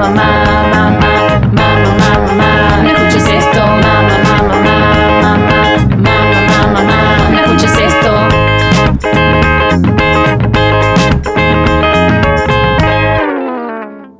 [0.00, 0.90] mamá, mamá,
[1.52, 2.76] mamá, mamá, mamá.
[2.82, 4.84] No escuches esto, mamá, mamá, mamá,
[5.20, 5.58] mamá,
[5.94, 7.28] mamá, mamá.
[7.30, 8.10] No escuches esto.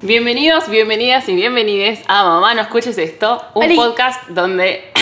[0.02, 3.76] Bienvenidos, bienvenidas y bienvenides a Mamá No Escuches Esto, un Oli.
[3.76, 4.92] podcast donde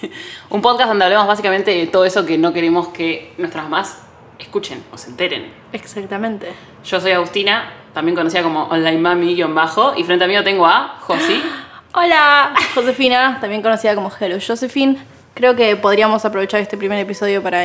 [0.50, 4.02] un podcast donde hablamos básicamente de todo eso que no queremos que nuestras mamás
[4.38, 5.57] escuchen o se enteren.
[5.72, 6.48] Exactamente.
[6.84, 11.42] Yo soy Agustina, también conocida como Online Mami-bajo, y frente a mí tengo a Josi.
[11.94, 14.98] Hola, Josefina, también conocida como Hello Josephine.
[15.34, 17.64] Creo que podríamos aprovechar este primer episodio para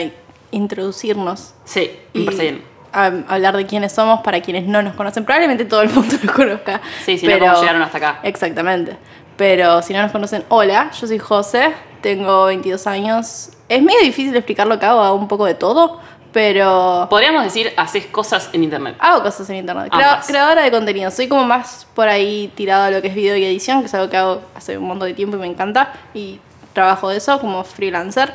[0.51, 2.63] introducirnos Sí, me y parece bien.
[2.91, 5.25] a- hablar de quiénes somos para quienes no nos conocen.
[5.25, 6.81] Probablemente todo el mundo nos conozca.
[7.05, 8.19] Sí, si no, ¿cómo llegaron hasta acá?
[8.23, 8.95] Exactamente.
[9.37, 13.49] Pero si no nos conocen, hola, yo soy José, tengo 22 años.
[13.67, 15.99] Es medio difícil explicar lo que hago, hago un poco de todo,
[16.33, 18.95] pero Podríamos decir, haces cosas en internet.
[18.99, 19.91] Hago cosas en internet.
[20.27, 21.11] Creadora de contenido.
[21.11, 23.93] Soy como más por ahí tirado a lo que es video y edición, que es
[23.93, 25.93] algo que hago hace un montón de tiempo y me encanta.
[26.13, 26.39] Y
[26.73, 28.33] trabajo de eso como freelancer.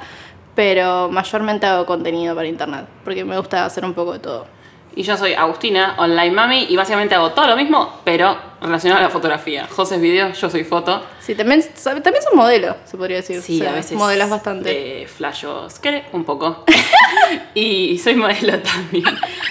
[0.55, 2.87] Pero mayormente hago contenido para internet.
[3.05, 4.47] Porque me gusta hacer un poco de todo.
[4.95, 9.05] Y yo soy Agustina, Online Mami, y básicamente hago todo lo mismo, pero relacionado a
[9.05, 9.67] la fotografía.
[9.71, 11.03] José es video, yo soy foto.
[11.21, 13.41] Sí, también, también son modelo, se podría decir.
[13.43, 13.97] Sí, O sea, a veces.
[13.99, 14.69] Modelas bastante.
[14.69, 16.05] De flashos, ¿qué?
[16.13, 16.65] Un poco.
[17.55, 19.05] y soy modelo también.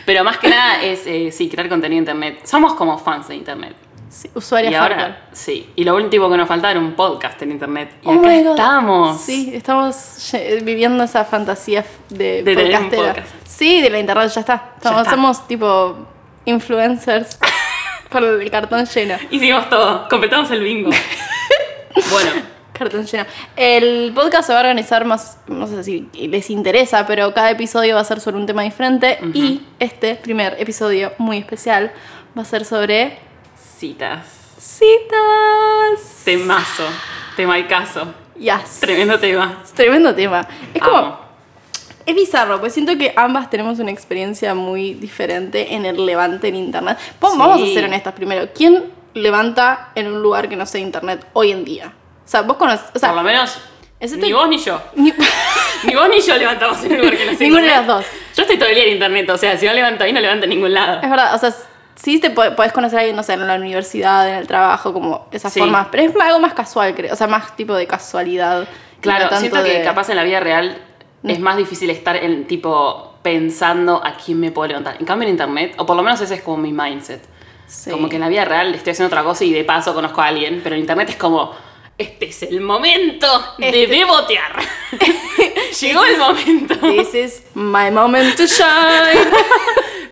[0.06, 2.40] Pero más que nada es, eh, sí, crear contenido en internet.
[2.46, 3.76] Somos como fans de internet.
[4.10, 5.02] Sí, usuaria y hardcore.
[5.04, 5.70] ahora, sí.
[5.76, 7.98] Y lo último que nos faltaba era un podcast en internet.
[8.04, 9.22] Y Oh acá estamos.
[9.22, 9.96] Sí, estamos
[10.64, 13.14] viviendo esa fantasía de, De podcastera.
[13.14, 13.28] podcast.
[13.46, 14.72] Sí, de la internet, ya está.
[14.78, 15.12] Estamos- está.
[15.12, 15.98] Somos tipo
[16.46, 17.38] influencers
[18.10, 19.16] con el cartón lleno.
[19.32, 20.08] Hicimos todo.
[20.10, 20.90] Completamos el bingo.
[22.12, 22.32] bueno,
[22.78, 23.26] Cartón lleno.
[23.56, 27.96] El podcast se va a organizar más, no sé si les interesa, pero cada episodio
[27.96, 29.20] va a ser sobre un tema diferente.
[29.34, 31.92] Y este primer episodio muy especial
[32.38, 33.18] va a ser sobre
[33.80, 34.28] citas.
[34.60, 36.22] citas.
[36.24, 36.84] Temazo.
[37.36, 38.14] Tema y caso.
[38.38, 38.80] Yes.
[38.80, 39.64] Tremendo tema.
[39.76, 40.48] Tremendo tema.
[40.74, 41.27] Es como.
[42.08, 46.56] Es bizarro, pues siento que ambas tenemos una experiencia muy diferente en el levante en
[46.56, 46.98] internet.
[47.20, 47.40] Vamos Sí.
[47.40, 48.48] vamos a ser honestas primero.
[48.56, 51.94] ¿Quién levanta en un lugar que no sea internet hoy en día?
[52.26, 52.86] O sea, vos conoces.
[52.96, 53.60] O sea, Por lo menos,
[54.00, 54.82] ni vos ni yo.
[54.96, 55.14] ni-
[55.84, 57.76] Ni vos ni yo levantamos en un lugar que no sea Ninguna de internet.
[57.78, 58.06] las dos.
[58.36, 60.46] Yo estoy todo el día en internet, o sea, si no levanto ahí, no levanto
[60.46, 61.02] en ningún lado.
[61.04, 61.54] Es verdad, o sea,
[61.96, 64.92] sí te po- podés conocer a alguien, no sé, en la universidad, en el trabajo,
[64.92, 65.60] como esas Sí.
[65.60, 65.88] formas.
[65.92, 67.14] Pero es algo más casual, creo.
[67.14, 68.68] O sea, más tipo de casualidad.
[69.02, 70.82] Claro, no tanto siento que de- capaz en la vida real
[71.24, 74.96] Es más difícil estar en tipo pensando a quién me puedo levantar.
[75.00, 77.22] En cambio en internet, o por lo menos ese es como mi mindset.
[77.68, 77.90] Sí.
[77.92, 80.28] Como que en la vida real estoy haciendo otra cosa y de paso conozco a
[80.28, 81.52] alguien, pero en internet es como,
[81.98, 84.54] este es el momento de Este- debotear.
[85.82, 89.30] Llegó el momento This is my moment to shine.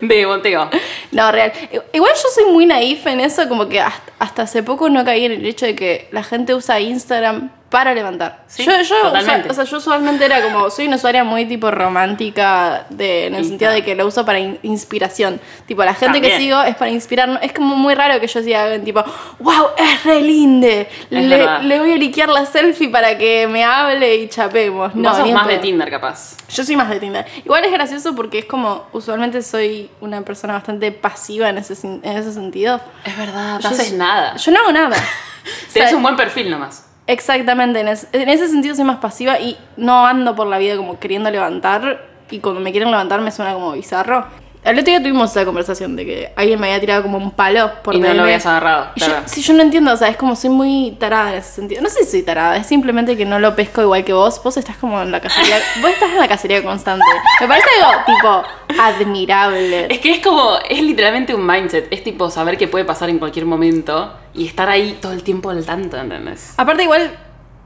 [0.00, 0.68] de boteo.
[1.12, 1.52] No, real.
[1.92, 5.24] Igual yo soy muy naif en eso, como que hasta, hasta hace poco no caí
[5.24, 8.44] en el hecho de que la gente usa Instagram para levantar.
[8.46, 9.50] Sí, yo, yo, totalmente.
[9.50, 13.40] o sea, yo usualmente era como, soy una usuaria muy tipo romántica de, en el
[13.40, 13.48] Insta.
[13.50, 15.40] sentido de que lo uso para in- inspiración.
[15.66, 16.40] Tipo, la gente que También.
[16.50, 17.40] sigo es para inspirarnos.
[17.42, 19.02] Es como muy raro que yo siga tipo,
[19.40, 20.88] wow, es re linde.
[21.10, 24.94] Le, le voy a liquear la selfie para que me hable y chapemos.
[24.94, 25.58] No, Vos sos más de.
[25.58, 26.36] Tinder capaz.
[26.48, 27.26] Yo soy más de Tinder.
[27.44, 32.00] Igual es gracioso porque es como, usualmente soy una persona bastante pasiva en ese, en
[32.04, 32.80] ese sentido.
[33.04, 34.36] Es verdad, no Yo haces nada.
[34.36, 34.96] Yo no hago nada.
[35.72, 36.85] Tenés O sea, un buen perfil nomás.
[37.06, 40.98] Exactamente, en, en ese sentido soy más pasiva y no ando por la vida como
[40.98, 44.26] queriendo levantar y cuando me quieren levantar me suena como bizarro.
[44.66, 47.70] El otro día tuvimos esa conversación de que alguien me había tirado como un palo
[47.84, 48.16] por Y no DM.
[48.16, 49.22] lo habías agarrado, Y yo, claro.
[49.26, 51.82] sí, yo no entiendo, o sea, es como soy muy tarada en ese sentido.
[51.82, 54.42] No sé si soy tarada, es simplemente que no lo pesco igual que vos.
[54.42, 55.56] Vos estás como en la cacería.
[55.80, 57.04] vos estás en la cacería constante.
[57.40, 58.42] Me parece algo tipo
[58.82, 59.86] admirable.
[59.88, 61.86] Es que es como, es literalmente un mindset.
[61.92, 65.50] Es tipo saber que puede pasar en cualquier momento y estar ahí todo el tiempo
[65.50, 66.54] al tanto, ¿entendés?
[66.56, 67.16] Aparte, igual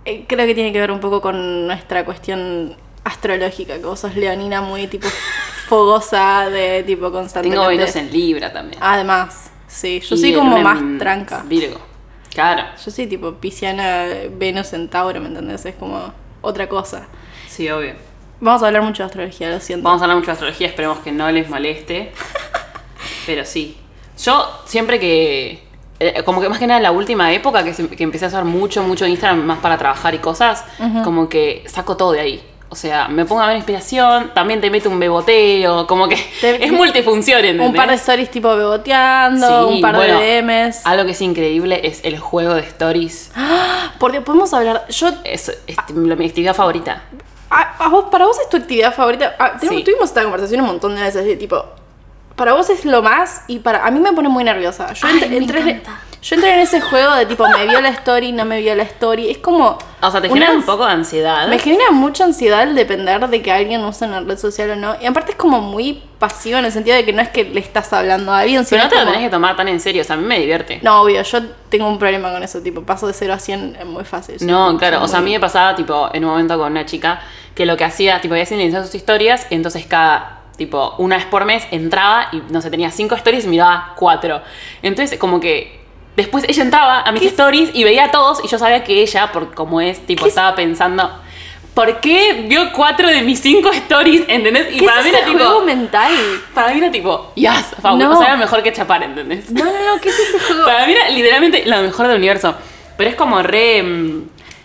[0.04, 4.14] eh, creo que tiene que ver un poco con nuestra cuestión astrológica, que vos sos
[4.14, 5.08] leonina muy tipo
[5.70, 7.56] fogosa, de tipo constantemente.
[7.64, 8.78] Tengo Venus en Libra también.
[8.82, 11.42] Además, sí, yo Y soy como más tranca.
[11.46, 11.80] Virgo.
[12.34, 12.64] Claro.
[12.84, 15.64] Yo soy tipo pisciana, Venus en Tauro, ¿me entendés?
[15.64, 16.12] Es como
[16.42, 17.06] otra cosa.
[17.48, 17.94] Sí, obvio.
[18.40, 19.84] Vamos a hablar mucho de astrología, lo siento.
[19.84, 22.12] Vamos a hablar mucho de astrología, esperemos que no les moleste.
[23.26, 23.76] Pero sí.
[24.22, 25.62] Yo siempre que.
[25.98, 28.28] eh, Como que más que nada en la última época que, se- que empecé a
[28.28, 30.64] usar mucho, mucho Instagram más para trabajar y cosas,
[31.04, 32.42] como que saco todo de ahí.
[32.72, 36.64] O sea, me pongo a ver inspiración, también te meto un beboteo, como que Te-
[36.64, 37.68] es multifunción, ¿entendés?
[37.68, 40.86] Un par de stories tipo beboteando, Sí, un par bueno, de DMs.
[40.86, 43.32] Algo que es increíble es el juego de stories.
[43.98, 44.86] Porque podemos hablar.
[44.88, 45.08] Yo.
[45.24, 47.02] Es, es mi actividad favorita.
[47.50, 49.34] A, a vos, para vos es tu actividad favorita.
[49.40, 49.84] Ah, tenemos- Sí.
[49.84, 51.64] Tuvimos esta conversación un montón de veces de tipo.
[52.36, 53.84] Para vos es lo más y para.
[53.84, 54.92] A mí me pone muy nerviosa.
[54.92, 56.00] Yo Ay, en, me en tres, encanta.
[56.22, 58.82] Yo entré en ese juego de tipo, me vio la story, no me vio la
[58.82, 59.30] story.
[59.30, 59.78] Es como.
[60.02, 61.48] O sea, te genera un poco de ansiedad.
[61.48, 64.96] Me genera mucha ansiedad el depender de que alguien use una red social o no.
[65.00, 67.60] Y aparte es como muy pasivo en el sentido de que no es que le
[67.60, 70.04] estás hablando a alguien, Pero no te lo tenés que tomar tan en serio, o
[70.04, 70.78] sea, a mí me divierte.
[70.82, 73.86] No, obvio, yo tengo un problema con eso, tipo, paso de 0 a 100 es
[73.86, 74.36] muy fácil.
[74.46, 77.20] No, claro, o sea, a mí me pasaba, tipo, en un momento con una chica
[77.54, 81.24] que lo que hacía, tipo, había silenciado sus historias, y entonces cada, tipo, una vez
[81.24, 84.42] por mes entraba y, no sé, tenía cinco stories y miraba cuatro.
[84.82, 85.79] Entonces, como que
[86.16, 89.32] después ella entraba a mis stories y veía a todos, y yo sabía que ella,
[89.32, 91.10] por como es, tipo, ¿Qué es- estaba pensando,
[91.74, 94.22] ¿por qué vio cuatro de mis cinco stories?
[94.28, 94.68] ¿Entendés?
[94.74, 95.38] Y ¿Qué para es mí ese era tipo.
[95.38, 96.12] juego mental?
[96.54, 98.10] Para mí era tipo, yes, No.
[98.10, 99.50] o sea, era mejor que chapar, ¿entendés?
[99.50, 100.64] No, no, no, ¿qué es ese juego?
[100.64, 102.54] Para mí era literalmente lo mejor del universo.
[102.96, 103.82] Pero es como re.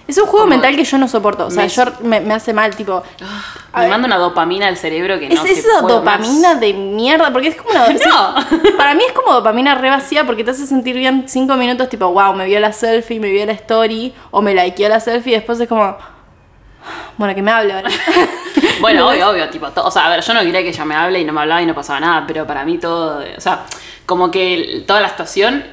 [0.07, 1.47] Es un juego mental que yo no soporto.
[1.47, 3.03] O sea, Me- yo me, me hace mal, tipo.
[3.73, 3.89] A Me ver.
[3.89, 6.59] manda una dopamina al cerebro que no es esa dopamina más.
[6.59, 7.87] de mierda, porque es como una.
[8.05, 8.77] No.
[8.77, 12.07] Para mí es como dopamina re vacía porque te hace sentir bien cinco minutos, tipo,
[12.11, 15.35] wow, me vio la selfie, me vio la story, o me likeó la selfie, y
[15.37, 15.97] después es como.
[17.17, 17.89] Bueno, que me hable ahora.
[18.81, 20.95] Bueno, obvio, obvio, tipo, to- o sea, a ver, yo no quería que ella me
[20.95, 23.61] hable y no me hablaba y no pasaba nada, pero para mí todo, o sea,
[24.05, 25.63] como que toda la situación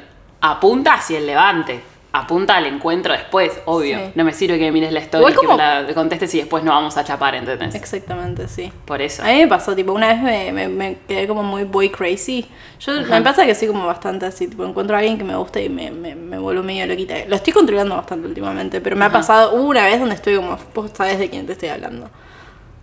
[0.40, 1.82] apunta hacia el levante,
[2.14, 3.98] apunta al encuentro después, obvio.
[3.98, 4.12] Sí.
[4.14, 6.62] No me sirve que mires la Igual y que como- me la contestes y después
[6.62, 7.74] no vamos a chapar, ¿entendés?
[7.74, 8.70] Exactamente, sí.
[8.84, 9.22] Por eso.
[9.22, 12.46] A mí me pasó, tipo, una vez me, me- me quedé como muy boy crazy.
[12.80, 15.58] Yo me pasa que soy como bastante así, tipo, encuentro a alguien que me gusta
[15.60, 17.14] y me, me, me vuelvo medio loquita.
[17.28, 20.90] Lo estoy controlando bastante últimamente, pero me ha pasado una vez donde estoy como, vos
[20.94, 22.10] sabés de quién te estoy hablando.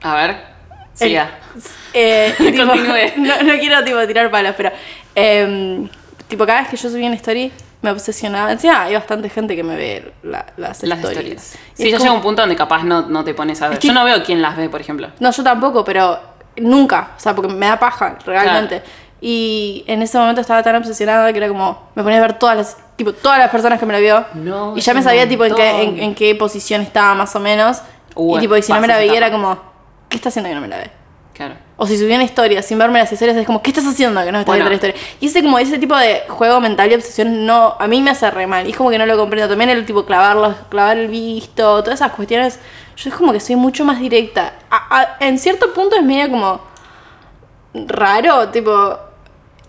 [0.02, 0.38] A ver,
[0.94, 1.30] siga.
[1.94, 2.96] Eh, tipo, Continúe.
[3.18, 4.72] no, no quiero tipo tirar palos, pero
[5.14, 5.88] em,
[6.28, 8.52] tipo cada vez que yo subí una story me obsesionaba.
[8.52, 11.18] Encima hay bastante gente que me ve la- las, Las stories.
[11.20, 11.56] historias.
[11.78, 13.80] Y Sí, ya como- llega un punto donde capaz no, no te pones a ver.
[13.80, 15.10] Yo no veo quién las ve, por ejemplo.
[15.20, 16.20] No, yo tampoco, pero
[16.58, 17.12] nunca.
[17.16, 18.84] O sea, porque me da paja, realmente.
[19.22, 22.56] Y en ese momento estaba tan obsesionada que era como, me ponía a ver todas
[22.56, 24.26] las, tipo, todas las personas que me la vio.
[24.34, 27.40] No, y ya me sabía tipo en qué, en, en qué posición estaba más o
[27.40, 27.82] menos.
[28.16, 29.58] Uh, y tipo, y si no me la veía era como,
[30.10, 30.92] ¿qué está haciendo que no me la ve?
[31.34, 31.56] Claro.
[31.82, 34.34] O si subía una historia sin verme las historias, es como, ¿qué estás haciendo que
[34.34, 34.70] no me estás Bueno.
[34.70, 35.16] viendo la historia?
[35.22, 38.30] Y ese como ese tipo de juego mental y obsesión no, a mí me hace
[38.30, 38.68] re mal.
[38.68, 39.48] Y es como que no lo comprendo.
[39.48, 42.60] También el tipo clavarlos, clavar el visto, todas esas cuestiones.
[42.98, 44.56] Yo es como que soy mucho más directa.
[44.70, 46.60] A- a- en cierto punto es medio como
[47.74, 48.98] raro, tipo.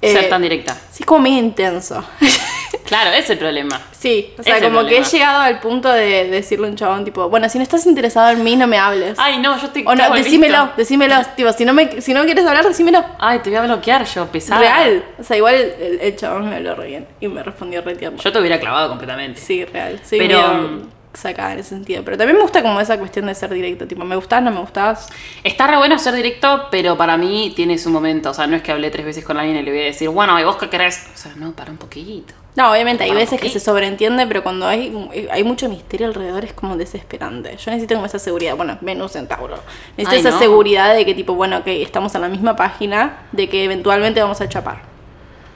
[0.02, 0.74] eh, Ser tan directa.
[0.90, 2.02] Sí, es como medio intenso.
[2.90, 3.80] Claro, ese es el problema.
[3.92, 7.28] sí, o sea, como que he llegado al punto de decirle a un chabón, tipo,
[7.30, 9.16] bueno, si no estás interesado en mí, no me hables.
[9.18, 10.74] Ay, no, yo te o no, decímelo, visto.
[10.76, 11.14] decímelo.
[11.36, 13.02] Tipo, si no, me, si no me quieres hablar, decímelo.
[13.18, 14.60] Ay, te voy a bloquear yo, pesada.
[14.60, 15.04] Real.
[15.18, 18.18] O sea, igual el, el chabón me habló re bien y me respondió re tierno.
[18.20, 19.40] Yo te hubiera clavado completamente.
[19.40, 19.98] Sí, real.
[20.02, 22.02] Sí, Pero- pero sacada en ese sentido.
[22.04, 23.86] Pero también me gusta como esa cuestión de ser directo.
[23.86, 25.08] Tipo, ¿me gustás, no me gustás?
[25.42, 28.30] Está re bueno ser directo, pero para mí tiene su momento.
[28.30, 30.08] O sea, no es que hablé tres veces con alguien y le voy a decir,
[30.08, 31.08] bueno, ¿y vos qué querés?
[31.14, 32.34] O sea, no, para un poquito.
[32.56, 36.52] No, obviamente hay veces que se sobreentiende, pero cuando hay, hay mucho misterio alrededor es
[36.52, 37.56] como desesperante.
[37.56, 38.56] Yo necesito como esa seguridad.
[38.56, 39.56] Bueno, Venus en Tauro.
[39.96, 40.38] Necesito Ay, esa no.
[40.38, 44.40] seguridad de que, tipo, bueno, ok, estamos en la misma página, de que eventualmente vamos
[44.40, 44.82] a chapar.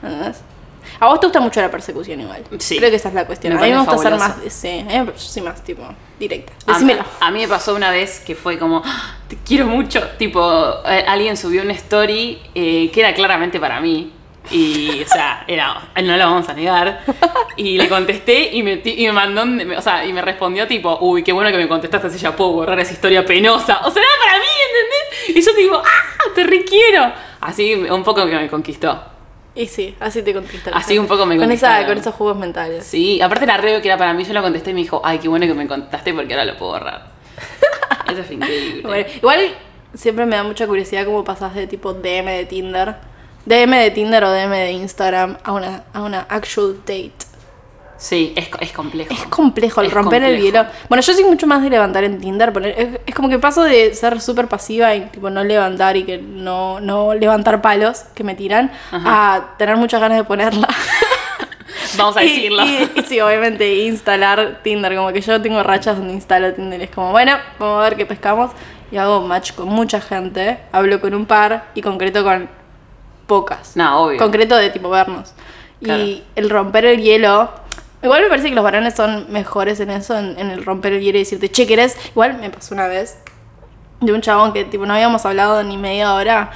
[0.01, 0.41] ¿Entendés?
[0.99, 2.43] A vos te gusta mucho la persecución igual.
[2.59, 2.77] Sí.
[2.77, 3.53] Creo que esa es la cuestión.
[3.53, 4.37] Me a mí me gusta ser fabuloso.
[5.07, 5.83] más, sí, más tipo
[6.19, 6.53] directa.
[6.67, 7.03] A- Decímelo.
[7.19, 10.01] A, mí me pasó una vez que fue como, "Ah, te quiero mucho.
[10.17, 10.41] Tipo,
[10.87, 14.11] eh, alguien subió una story eh, que era claramente para mí.
[14.51, 17.01] Y, o sea, era, no lo vamos a negar.
[17.57, 19.43] Y le contesté y me, y me mandó,
[19.77, 22.51] o sea, y me respondió tipo, uy, qué bueno que me contestaste, así ya puedo
[22.51, 23.79] borrar esa historia penosa.
[23.83, 25.37] O sea, era para mí, ¿entendés?
[25.37, 27.11] Y yo tipo, ah, te requiero.
[27.41, 29.03] Así un poco que me conquistó.
[29.55, 30.69] Y sí, así te contesta.
[30.69, 32.85] la Así un poco me con, esa, con esos juegos mentales.
[32.85, 35.19] Sí, aparte era re que era para mí, yo lo contesté y me dijo, ay,
[35.19, 37.07] qué bueno que me contestaste porque ahora lo puedo borrar.
[38.11, 38.81] Eso fue increíble.
[38.83, 39.39] Bueno, igual
[39.93, 42.95] siempre me da mucha curiosidad cómo pasas de tipo DM de Tinder,
[43.45, 47.13] DM de Tinder o DM de Instagram a una, a una actual date.
[47.97, 49.13] Sí, es, es complejo.
[49.13, 50.65] Es complejo el Es romper el hielo.
[50.89, 52.51] Bueno, yo soy mucho más de levantar en Tinder.
[52.77, 56.17] es, es como que paso de ser súper pasiva y tipo no levantar y que
[56.17, 60.67] no, no levantar palos que me tiran a tener muchas ganas de ponerla.
[61.97, 62.63] Vamos a decirlo.
[62.65, 66.89] Y, y sí, obviamente instalar Tinder, como que yo tengo rachas donde instalo Tinder, es
[66.89, 68.51] como, bueno, vamos a ver qué pescamos.
[68.91, 72.49] Y hago match con mucha gente, hablo con un par y concreto con
[73.25, 73.75] pocas.
[73.75, 74.17] No, obvio.
[74.17, 75.33] Concreto de tipo vernos.
[75.81, 76.03] Claro.
[76.03, 77.49] Y el romper el hielo,
[78.05, 81.01] igual me parece que los varones son mejores en eso, en, en el romper el
[81.01, 81.97] hielo y decirte, che, ¿querés?
[82.11, 83.17] Igual me pasó una vez
[84.01, 86.51] de un chabón que tipo no habíamos hablado ni media hora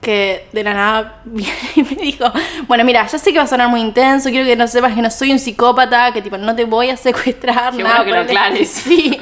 [0.00, 2.30] que de la nada viene y me dijo,
[2.68, 5.02] bueno, mira, ya sé que va a sonar muy intenso, quiero que no sepas que
[5.02, 8.10] no soy un psicópata, que tipo no te voy a secuestrar, Qué nada bueno que
[8.10, 8.40] lo el estilo".
[8.40, 8.70] aclares.
[8.86, 9.20] Sí.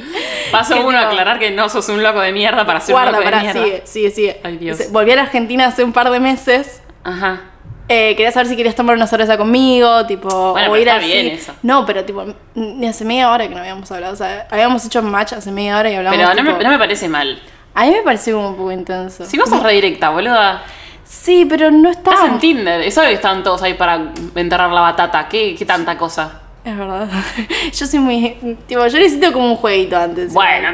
[0.53, 3.19] Paso Que uno a aclarar que no sos un loco de mierda para ser Guarda,
[3.19, 3.63] un loco de mierda.
[3.65, 4.41] sigue, sigue, sigue.
[4.45, 4.91] Ay, Dios.
[4.93, 7.41] Volví a la Argentina hace un par de meses Ajá.
[7.89, 11.05] Eh, quería saber si querías tomar una cerveza conmigo, tipo, Bueno, o ir está al
[11.05, 11.53] bien eso.
[11.63, 12.25] No, pero tipo,
[12.55, 14.15] ni hace media hora que no habíamos hablado.
[14.15, 16.17] O sea, habíamos hecho match hace media hora y hablamos.
[16.19, 17.39] Pero no me, tipo- no me parece mal.
[17.75, 19.25] A mí me pareció como un poco intenso.
[19.27, 20.63] Si vos sos redirecta, boluda.
[21.05, 22.33] Sí, pero no Estás estaba.
[22.33, 22.81] en Tinder.
[22.81, 24.01] Es obvio que están todos ahí para
[24.35, 25.29] enterrar la batata.
[25.29, 26.41] ¿Qué, qué tanta cosa?
[26.65, 27.07] Es verdad.
[27.75, 28.31] Yo soy muy.
[28.67, 30.33] Tipo, yo necesito como un jueguito antes.
[30.33, 30.71] Bueno.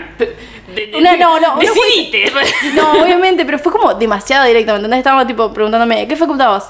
[1.00, 2.32] No, no, no, no Decidite.
[2.76, 4.98] No, obviamente, pero fue como demasiado directo, ¿me entendés?
[4.98, 6.64] Estábamos tipo preguntándome, ¿qué facultad vos?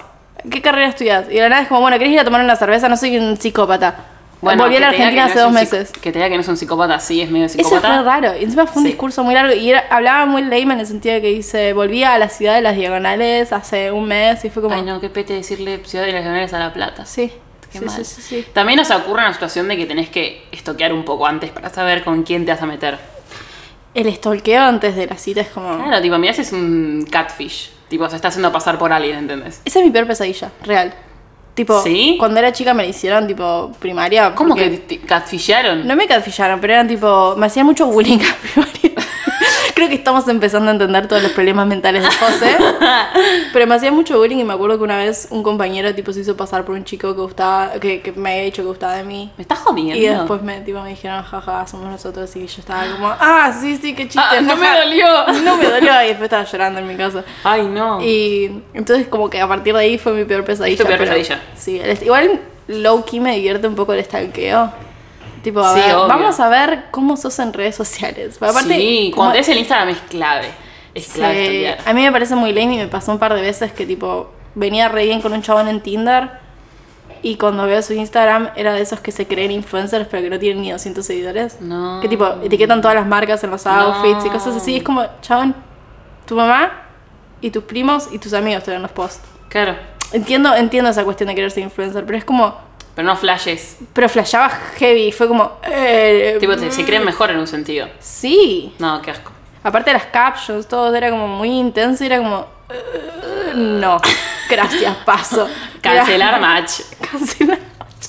[0.49, 1.26] ¿Qué carrera estudias?
[1.30, 2.88] Y de la nada es como, bueno, ¿querés ir a tomar una cerveza?
[2.88, 3.97] No soy un psicópata.
[4.40, 5.90] Volví a la Argentina hace dos meses.
[5.92, 7.99] Que te diga que no es un psicópata, sí, es medio Eso es psicópata.
[7.99, 8.38] re raro.
[8.38, 8.92] Y encima fue un Sí.
[8.92, 9.52] discurso muy largo.
[9.52, 12.54] Y era- hablaba muy lame en el sentido de que dice, volví a la ciudad
[12.54, 14.42] de las diagonales hace un mes.
[14.47, 17.04] Y fue como, Ay, no, qué pete decirle Ciudad de las Canarias a La Plata.
[17.04, 17.30] sí.
[17.70, 17.97] Qué sí, mal.
[17.99, 18.47] sí, sí, sí.
[18.52, 22.02] También nos ocurre una situación de que tenés que estoquear un poco antes para saber
[22.02, 22.99] con quién te vas a meter.
[23.94, 25.76] El stalkeo antes de la cita es como...
[25.85, 27.70] Claro, tipo, mirá si es un catfish.
[27.90, 29.61] Tipo, se está haciendo pasar por alguien, ¿entendés?
[29.64, 30.94] Esa es mi peor pesadilla, real.
[31.54, 32.14] Tipo, ¿Sí?
[32.18, 34.32] cuando era chica me la hicieron, tipo, primaria.
[34.37, 35.87] ¿Cómo que te catfisharon?
[35.87, 37.35] No me catfillaron, pero eran tipo.
[37.37, 38.89] Me hacían mucho bullying a primaria.
[39.80, 42.54] Creo que estamos empezando a entender todos los problemas mentales de José.
[43.54, 46.20] Pero me hacían mucho bullying y me acuerdo que una vez un compañero tipo se
[46.20, 49.04] hizo pasar por un chico que gustaba, que, que me había dicho que gustaba de
[49.04, 49.32] mí.
[49.38, 49.96] ¿Me estás jodiendo?
[49.96, 52.37] Y después me, tipo, me dijeron, jaja, somos nosotros.
[52.37, 54.20] Y yo estaba como, ah, sí, sí, qué chiste.
[54.20, 54.80] Ah, no me jaja".
[54.80, 55.06] dolió.
[55.44, 55.92] No me dolió.
[56.04, 57.25] Y después estaba llorando en mi casa.
[57.42, 58.02] Ay, no.
[58.02, 60.75] Y entonces como que a partir de ahí fue mi peor pesadilla.
[60.75, 61.40] Es tu peor pero- pesadilla.
[61.56, 64.89] Sí, igual low key me divierte un poco el stalkeo.
[65.42, 68.37] Tipo, a Sí, ver, vamos a ver cómo sos en redes sociales.
[68.37, 70.49] Aparte, sí, cuando tenés el Instagram es clave.
[70.94, 71.78] Es clave estudiar.
[71.87, 74.30] a mí me parece muy lame y me pasó un par de veces que tipo
[74.54, 76.30] venía re bien con un chabón en Tinder
[77.23, 80.38] y cuando veo su Instagram era de esos que se creen influencers pero que no
[80.38, 81.61] tienen ni 200 seguidores.
[81.61, 82.00] No.
[82.02, 84.76] Que tipo etiquetan todas las marcas en los outfits y cosas así.
[84.78, 85.54] Es como, chabón,
[86.26, 86.73] tu mamá
[87.40, 89.23] y tus primos y tus amigos te ven los posts.
[89.49, 89.76] Claro.
[90.12, 92.68] Entiendo, entiendo esa cuestión de querer ser influencer, pero es como.
[93.00, 93.78] Pero no flashes.
[93.95, 95.52] Pero flashaba heavy, fue como.
[95.64, 97.88] eh, Tipo, te- se creen mejor en un sentido.
[97.99, 98.75] Sí.
[98.78, 99.33] No, qué asco.
[99.62, 102.47] Aparte de las captions, todo era como muy intenso y era como.
[102.69, 103.99] eh, no.
[104.50, 105.49] Gracias, paso.
[105.80, 106.80] Cancelar Era- match.
[107.11, 107.59] Cancelar.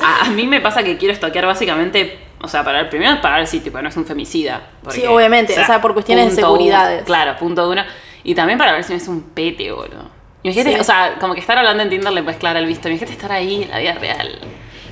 [0.01, 3.47] A, a mí me pasa que quiero estoquear básicamente, o sea, para primero para ver
[3.47, 4.61] si tipo no es un femicida.
[4.83, 6.97] porque, Sí, obviamente, o sea, por cuestiones de punto seguridades.
[6.97, 7.83] uno- claro, punto uno.
[8.25, 10.09] Y también para ver si no es un pete, boludo.
[10.43, 10.79] Imagínate, Sí.
[10.81, 12.89] o sea, como que estar hablando en Tinder le puedes clavar el visto.
[12.89, 14.39] Imagínate estar ahí en la vida real.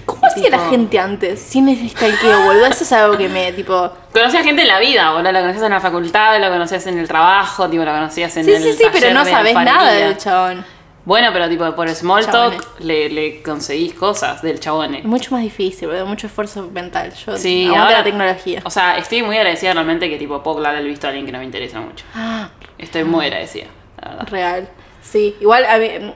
[0.09, 1.39] ¿Cómo hacía la gente antes?
[1.39, 2.65] Sin el stalkeo, boludo.
[2.65, 3.91] Eso es algo que me, tipo.
[4.13, 5.31] Conocías gente en la vida, boludo.
[5.31, 8.51] Lo conocías en la facultad, lo conocías en el trabajo, tipo, lo conocías en Sí,
[8.53, 10.65] el sí, sí, pero taller no de sabes nada del chabón.
[11.05, 12.59] Bueno, pero tipo, por small Chabones.
[12.61, 14.93] talk le, le conseguís cosas del chabón.
[14.95, 16.05] Es mucho más difícil, boludo.
[16.05, 17.13] Mucho esfuerzo mental.
[17.25, 18.61] Yo Sí, ahora, la tecnología.
[18.65, 21.31] O sea, estoy muy agradecida realmente que tipo puedo clavar el visto a alguien que
[21.31, 22.05] no me interesa mucho.
[22.13, 23.67] Ah, Estoy muy agradecida,
[24.01, 24.27] la verdad.
[24.29, 24.69] Real.
[25.01, 26.13] Sí, igual a mí-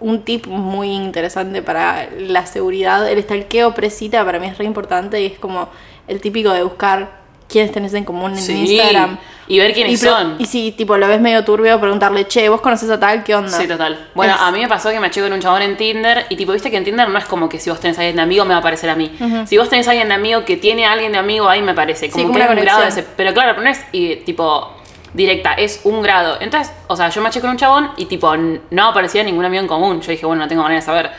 [0.00, 5.20] un tip muy interesante para la seguridad, el stalkeo presita para mí es re importante
[5.20, 5.68] y es como
[6.06, 9.18] el típico de buscar quiénes tenés en común en Sí, Instagram.
[9.46, 10.36] y ver quiénes Y son.
[10.38, 13.48] Y si tipo lo ves medio turbio, preguntarle, che, vos conoces a tal, ¿qué onda?
[13.50, 14.08] Sí, total.
[14.14, 16.36] Bueno, Es- a mí me pasó que me eché con un chabón en Tinder y
[16.36, 18.22] tipo, viste que en Tinder no es como que si vos tenés a alguien de
[18.22, 19.10] amigo me va a aparecer a mí.
[19.46, 21.72] Si vos tenés a alguien de amigo que tiene a alguien de amigo, ahí me
[21.72, 22.10] parece.
[22.10, 24.16] Como como que una es un grado de ese- Pero claro, pero no es y,
[24.16, 24.74] tipo
[25.14, 26.38] directa, es un grado.
[26.40, 29.62] Entonces, o sea, yo me eché con un chabón y tipo, no aparecía ningún amigo
[29.62, 30.00] en común.
[30.00, 31.10] Yo dije, bueno, no tengo manera de saber.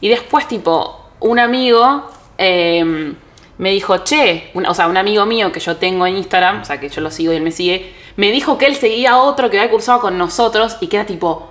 [0.00, 3.14] Y después, tipo, un amigo eh,
[3.58, 6.78] me dijo, che, o sea, un amigo mío que yo tengo en Instagram, o sea,
[6.78, 9.50] que yo lo sigo y él me sigue, me dijo que él seguía a otro
[9.50, 11.50] que había cursado con nosotros y que era tipo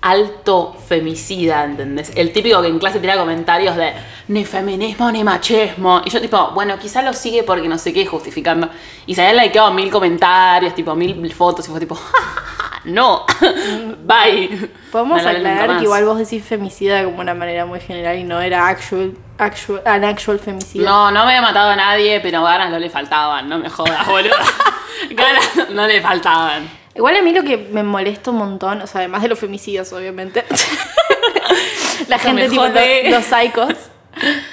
[0.00, 2.12] alto femicida, ¿entendés?
[2.14, 3.92] El típico que en clase tira comentarios de
[4.28, 6.02] ni feminismo ni machismo.
[6.04, 8.68] Y yo tipo, bueno, quizá lo sigue porque no sé qué, justificando.
[9.06, 12.80] Y se habían likeado mil comentarios, tipo mil fotos y fue tipo, "Ja, ja, ja,
[12.84, 13.26] no,
[14.04, 14.70] bye.
[14.92, 18.40] Podemos No aclarar que igual vos decís femicida como una manera muy general y no
[18.40, 20.84] era actual, actual, an actual femicida.
[20.88, 24.06] No, no me había matado a nadie, pero ganas no le faltaban, no me jodas,
[24.06, 24.34] boludo.
[25.10, 26.77] ganas no le faltaban.
[26.98, 29.92] Igual a mí lo que me molesta un montón, o sea, además de los femicidios,
[29.92, 30.44] obviamente.
[32.08, 32.74] la gente tipo los,
[33.08, 33.74] los psicos.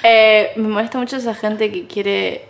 [0.04, 2.46] Eh, me molesta mucho esa gente que quiere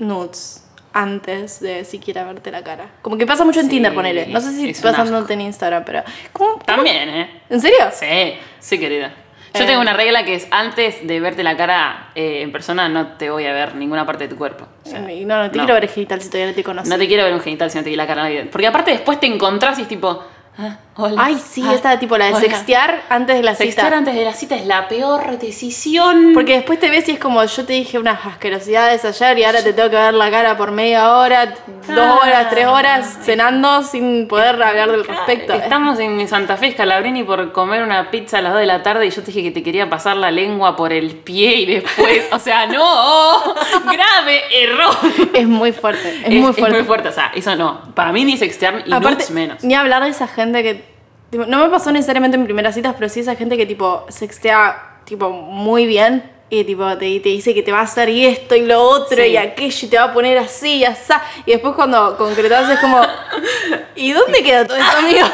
[0.00, 2.90] nudes antes de siquiera verte la cara.
[3.02, 4.26] Como que pasa mucho en Sí, Tinder, ponele.
[4.26, 6.02] No sé si pasa tanto en Instagram, pero.
[6.32, 6.58] ¿Cómo?
[6.66, 7.42] También, ¿eh?
[7.48, 7.78] ¿En serio?
[7.92, 9.14] Sí, sí, querida.
[9.54, 9.66] Yo Eh.
[9.66, 13.30] tengo una regla que es antes de verte la cara eh, en persona no te
[13.30, 14.66] voy a ver ninguna parte de tu cuerpo.
[14.84, 15.62] O sea, no, no te no.
[15.64, 16.88] quiero ver el genital si todavía no te conoces.
[16.88, 18.28] No te quiero ver un genital si no te vi la cara.
[18.50, 20.22] Porque aparte después te encontrás y es tipo,
[20.58, 21.22] ah, Hola.
[21.24, 22.40] Ay, sí, Ah, esta tipo la de hola.
[22.40, 23.98] sextear antes de la Sextear cita.
[23.98, 26.32] antes de la cita es la peor decisión.
[26.34, 29.62] Porque después te ves y es como yo te dije unas asquerosidades ayer y ahora
[29.62, 32.18] te tengo que ver la cara por media hora, dos Ah.
[32.22, 35.52] horas, tres horas cenando sin poder hablar del respecto.
[35.54, 39.06] Estamos en Santa Fe, Scalabrini, por comer una pizza a las 2 de la tarde
[39.06, 42.28] y yo te dije que te quería pasar la lengua por el pie y después,
[42.32, 43.54] o sea, no,
[43.84, 44.94] grave error.
[45.34, 46.76] Es muy fuerte, es, muy fuerte.
[46.76, 47.80] muy fuerte, o sea, eso no.
[47.94, 49.64] Para mí ni sextear y Aparte, nudes menos.
[49.64, 50.89] ni hablar de esa gente que.
[51.30, 54.98] Tipo, no me pasó necesariamente en primeras citas, pero sí esa gente que tipo sextea
[55.04, 58.56] tipo muy bien y tipo te, te dice que te va a hacer y esto
[58.56, 59.30] y lo otro Sí.
[59.30, 61.12] y aquello y te va a poner así y así.
[61.46, 63.00] Y después cuando concretas es como.
[63.94, 65.20] ¿Y dónde quedó todo eso, amigo?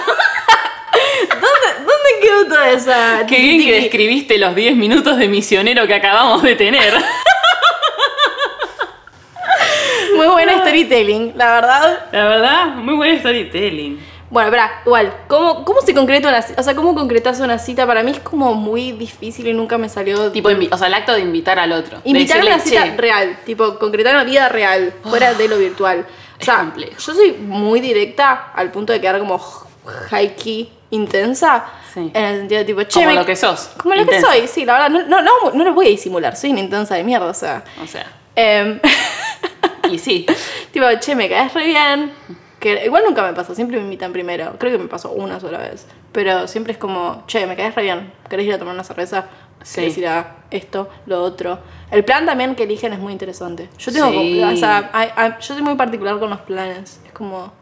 [1.31, 3.25] ¿Dónde, ¿Dónde quedó toda esa.?
[3.27, 6.93] Qué bien que describiste los 10 minutos de misionero que acabamos de tener.
[10.17, 12.07] Muy buena storytelling, la verdad.
[12.13, 13.99] La verdad, muy buen storytelling.
[14.29, 16.61] Bueno, espera, igual, ¿cómo, ¿cómo se concreta una cita?
[16.61, 17.87] O sea, ¿cómo concretas una cita?
[17.87, 20.33] Para mí es como muy difícil y nunca me salió.
[20.33, 21.99] Tipo, invi- o sea, el acto de invitar al otro.
[22.05, 26.07] Invitar a una cita real, tipo, concretar una vida real, fuera de lo virtual.
[26.39, 26.93] O sea, complejo.
[26.99, 31.65] yo soy muy directa al punto de quedar como high-key intensa.
[31.95, 32.11] Sí.
[32.13, 34.33] En el sentido de tipo, che, Como me- lo que sos, Como lo intensa.
[34.33, 34.91] que soy, sí, la verdad.
[34.91, 37.65] No, no, no, no lo voy a disimular, soy una intensa de mierda, o sea.
[37.83, 38.05] O sea,
[38.35, 38.79] em,
[39.91, 40.27] y sí.
[40.73, 42.13] tipo, che, me caes re bien.
[42.67, 44.57] Que igual nunca me pasó, siempre me invitan primero.
[44.59, 45.87] Creo que me pasó una sola vez.
[46.11, 48.13] Pero siempre es como, che, me caes re bien.
[48.29, 49.27] ¿Querés ir a tomar una cerveza?
[49.63, 49.77] Sí.
[49.77, 51.61] ¿Querés ir a esto, lo otro?
[51.93, 53.69] El plan también que eligen es muy interesante.
[53.79, 54.43] Yo tengo Sí.
[54.43, 57.01] o sea, yo soy muy particular con los planes.
[57.07, 57.53] Es como.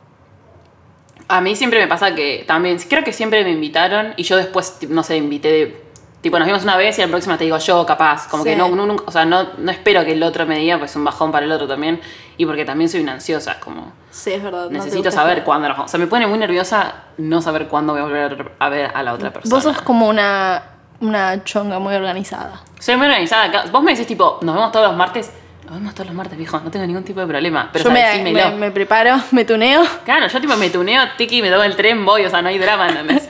[1.28, 4.78] A mí siempre me pasa que también, creo que siempre me invitaron y yo después,
[4.88, 5.83] no sé, invité de.
[6.24, 8.28] Tipo, nos vimos una vez y la próxima te digo yo, capaz.
[8.28, 8.48] Como Sí.
[8.48, 10.96] que no, no- o sea, no, no espero que el otro me diga, pues es
[10.96, 12.00] un bajón para el otro también.
[12.38, 13.92] Y porque también soy una ansiosa, como.
[14.10, 14.64] Sí, es verdad.
[14.64, 15.90] no necesito gusta saber cuándo nos vamos.
[15.90, 19.02] O sea, me pone muy nerviosa no saber cuándo voy a volver a ver a
[19.02, 19.54] la otra persona.
[19.54, 20.62] Vos sos como una,
[21.00, 22.62] una chonga muy organizada.
[22.80, 23.66] Soy muy organizada.
[23.70, 25.30] Vos me decís, tipo, nos vemos todos los martes.
[25.66, 26.58] Nos vemos todos los martes, viejo.
[26.64, 27.68] No tengo ningún tipo de problema.
[27.70, 28.50] Pero yo me, decímelo.
[28.52, 29.82] me, me preparo, me tuneo.
[30.06, 32.58] Claro, yo tipo me tuneo, tiki, me tomo el tren, voy, o sea, no hay
[32.58, 33.28] drama, ¿entendés?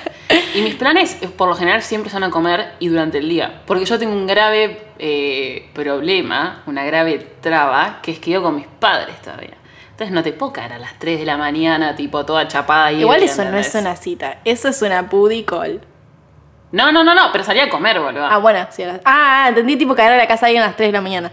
[0.54, 3.62] Y mis planes, por lo general, siempre son a comer y durante el día.
[3.66, 8.56] Porque yo tengo un grave eh, problema, una grave traba, que es que yo con
[8.56, 9.54] mis padres todavía.
[9.90, 13.00] Entonces no te puedo caer a las 3 de la mañana, tipo, toda chapada y
[13.00, 15.08] Igual eso no es una cita, eso es una
[15.46, 15.80] call.
[16.72, 18.26] No, no, no, no, pero salí a comer, boludo.
[18.26, 18.82] Ah, bueno, sí.
[18.82, 20.92] a las- Ah, entendí tipo caer a la casa de alguien a las 3 de
[20.92, 21.30] la mañana.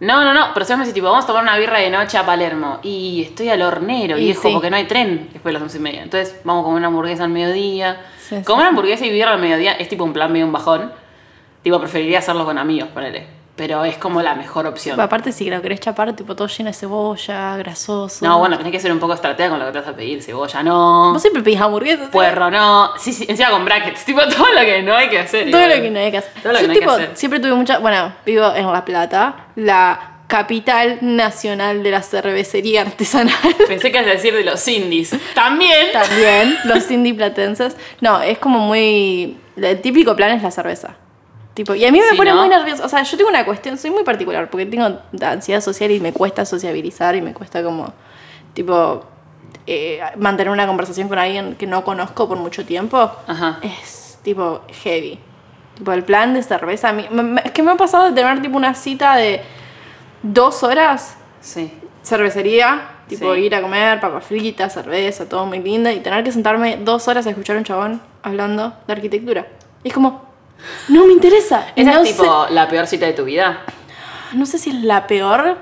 [0.00, 2.16] No, no, no, pero si vos me tipo, vamos a tomar una birra de noche
[2.18, 2.78] a Palermo.
[2.82, 4.50] Y estoy al hornero, Y viejo, sí.
[4.52, 6.02] porque no hay tren después de las once y media.
[6.02, 8.00] Entonces, vamos a comer una hamburguesa al mediodía.
[8.20, 8.44] Sí, sí.
[8.44, 10.92] comer hamburguesa y birra al mediodía es tipo un plan medio un bajón.
[11.62, 13.26] Tipo, preferiría hacerlo con amigos, ponele.
[13.58, 14.98] Pero es como la mejor opción.
[15.00, 18.24] Aparte, si lo querés chapar, tipo todo lleno de cebolla, grasoso.
[18.24, 20.22] No, bueno, tenés que ser un poco estratega con lo que te vas a pedir.
[20.22, 21.12] Cebolla, no.
[21.12, 22.08] Vos siempre pedís hamburguesas.
[22.10, 22.92] Puerro, no.
[22.98, 24.04] Sí, sí, encima con brackets.
[24.04, 25.50] Tipo, todo lo que no hay que hacer.
[25.50, 25.76] Todo igual.
[25.76, 26.32] lo que no hay que hacer.
[26.40, 27.10] Todo lo Yo, que no hay que tipo, hacer.
[27.14, 27.78] siempre tuve mucha.
[27.78, 33.34] Bueno, vivo en La Plata, la capital nacional de la cervecería artesanal.
[33.66, 35.16] Pensé que a decir de los indies.
[35.34, 35.90] También.
[35.92, 37.76] También, los indie platenses.
[38.00, 39.36] No, es como muy.
[39.56, 40.94] El típico plan es la cerveza.
[41.58, 42.36] Tipo, y a mí me Sí, pone ¿no?
[42.36, 42.84] muy nerviosa.
[42.86, 46.12] O sea, yo tengo una cuestión, soy muy particular, porque tengo ansiedad social y me
[46.12, 47.92] cuesta sociabilizar y me cuesta como.
[48.54, 49.04] Tipo.
[49.66, 53.10] eh, mantener una conversación con alguien que no conozco por mucho tiempo.
[53.26, 53.58] Ajá.
[53.62, 55.18] Es tipo heavy.
[55.74, 56.90] Tipo, el plan de cerveza.
[56.90, 57.06] a mí-
[57.44, 59.42] es que me ha pasado de tener tipo una cita de
[60.22, 61.72] dos horas Sí.
[62.02, 63.40] cervecería, tipo Sí.
[63.40, 67.26] ir a comer, papas fritas, cerveza, todo muy lindo, y tener que sentarme dos horas
[67.26, 69.46] a escuchar a un chabón hablando de arquitectura.
[69.84, 70.27] Y es como,
[70.88, 71.68] no me interesa.
[71.76, 73.62] Esa no, es tipo la peor cita de tu vida.
[74.32, 75.58] no sé si es la peor.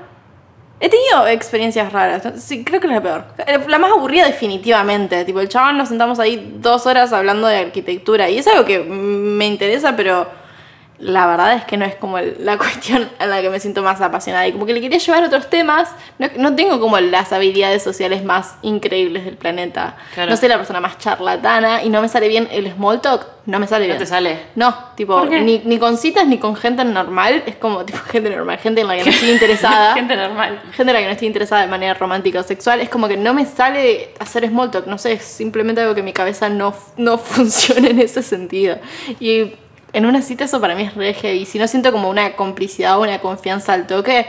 [0.79, 2.21] He tenido experiencias raras.
[2.43, 3.25] Sí, creo que es la peor.
[3.67, 5.25] La más aburrida definitivamente.
[5.25, 8.29] Tipo, el chabón nos sentamos ahí dos horas hablando de arquitectura.
[8.29, 10.27] Y es algo que me interesa, pero
[10.99, 13.83] la verdad es que no es como el- la cuestión en la que me siento
[13.83, 14.47] más apasionada.
[14.47, 15.89] Y como que le quería llevar otros temas.
[16.17, 19.95] No, no tengo como las habilidades sociales más increíbles del planeta.
[20.13, 20.31] Claro.
[20.31, 23.27] No soy la persona más charlatana y no me sale bien el small talk.
[23.45, 23.99] No me sale No bien.
[23.99, 24.39] te sale.
[24.55, 27.43] No, tipo, ni, ni con citas ni con gente normal.
[27.45, 29.93] Es como tipo gente normal, gente en la que no estoy interesada.
[29.93, 30.61] Gente normal.
[30.73, 32.81] gente en la que no estoy interesada de manera romántica o sexual.
[32.81, 34.87] Es como que no me sale hacer small talk.
[34.87, 38.77] No sé, es simplemente algo que mi cabeza no, no funciona en ese sentido.
[39.19, 39.53] Y
[39.93, 41.45] en una cita eso para mí es re heavy.
[41.45, 44.27] Si no siento como una complicidad o una confianza al toque,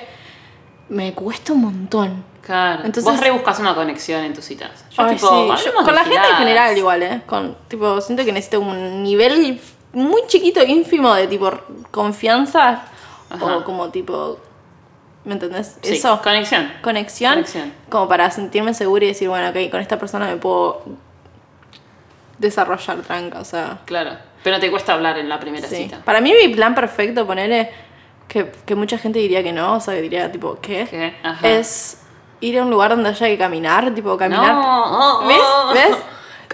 [0.88, 2.24] me cuesta un montón.
[2.42, 2.84] Claro.
[2.84, 4.70] Entonces- Vos rebuscas una conexión en tus citas.
[4.90, 7.22] Yo, Ay, tipo, sí, yo- hablemos con la gente en general igual, ¿eh?
[7.26, 9.60] Con, tipo, siento que necesito un nivel
[9.92, 11.50] muy chiquito, ínfimo de tipo
[11.90, 12.84] confianza
[13.28, 13.56] Ajá.
[13.58, 14.38] o como tipo,
[15.24, 15.76] ¿me entendés?
[15.82, 16.72] Sí, Eso, Conexión.
[16.82, 17.72] conexión, Conexión.
[17.90, 20.82] como para sentirme segura y decir, bueno, ok, con esta persona me puedo
[22.38, 23.78] desarrollar tranca, o sea.
[23.84, 24.12] Claro.
[24.42, 25.76] Pero te cuesta hablar en la primera Sí.
[25.84, 26.00] cita.
[26.04, 27.70] Para mí mi plan perfecto, ponerle
[28.28, 30.86] que, que mucha gente diría que no, o sea, que diría tipo, ¿qué?
[30.88, 31.14] ¿Qué?
[31.22, 31.48] Ajá.
[31.48, 32.02] Es
[32.40, 34.54] ir a un lugar donde haya que caminar, tipo caminar.
[34.54, 35.38] No, oh, ¿Ves?
[35.42, 35.72] oh.
[35.74, 35.96] ¿Ves?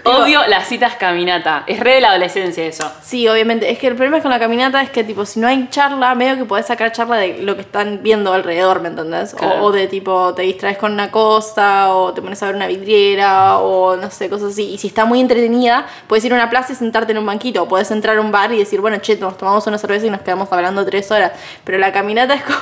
[0.03, 1.63] Odio las citas caminata.
[1.65, 2.91] Es re de la adolescencia eso.
[3.01, 3.71] Sí, obviamente.
[3.71, 6.13] Es que el problema es con la caminata es que, tipo, si no hay charla,
[6.13, 9.35] medio que podés sacar charla de lo que están viendo alrededor, ¿me entendés?
[9.61, 13.57] O, de, tipo, te distraes con una cosa, o te pones a ver una vidriera,
[13.59, 14.73] o no sé, cosas así.
[14.73, 17.63] Y si está muy entretenida, puedes ir a una plaza y sentarte en un banquito.
[17.63, 20.09] O puedes entrar a un bar y decir, bueno, che, nos tomamos una cerveza y
[20.09, 21.31] nos quedamos hablando tres horas.
[21.63, 22.57] Pero la caminata es como...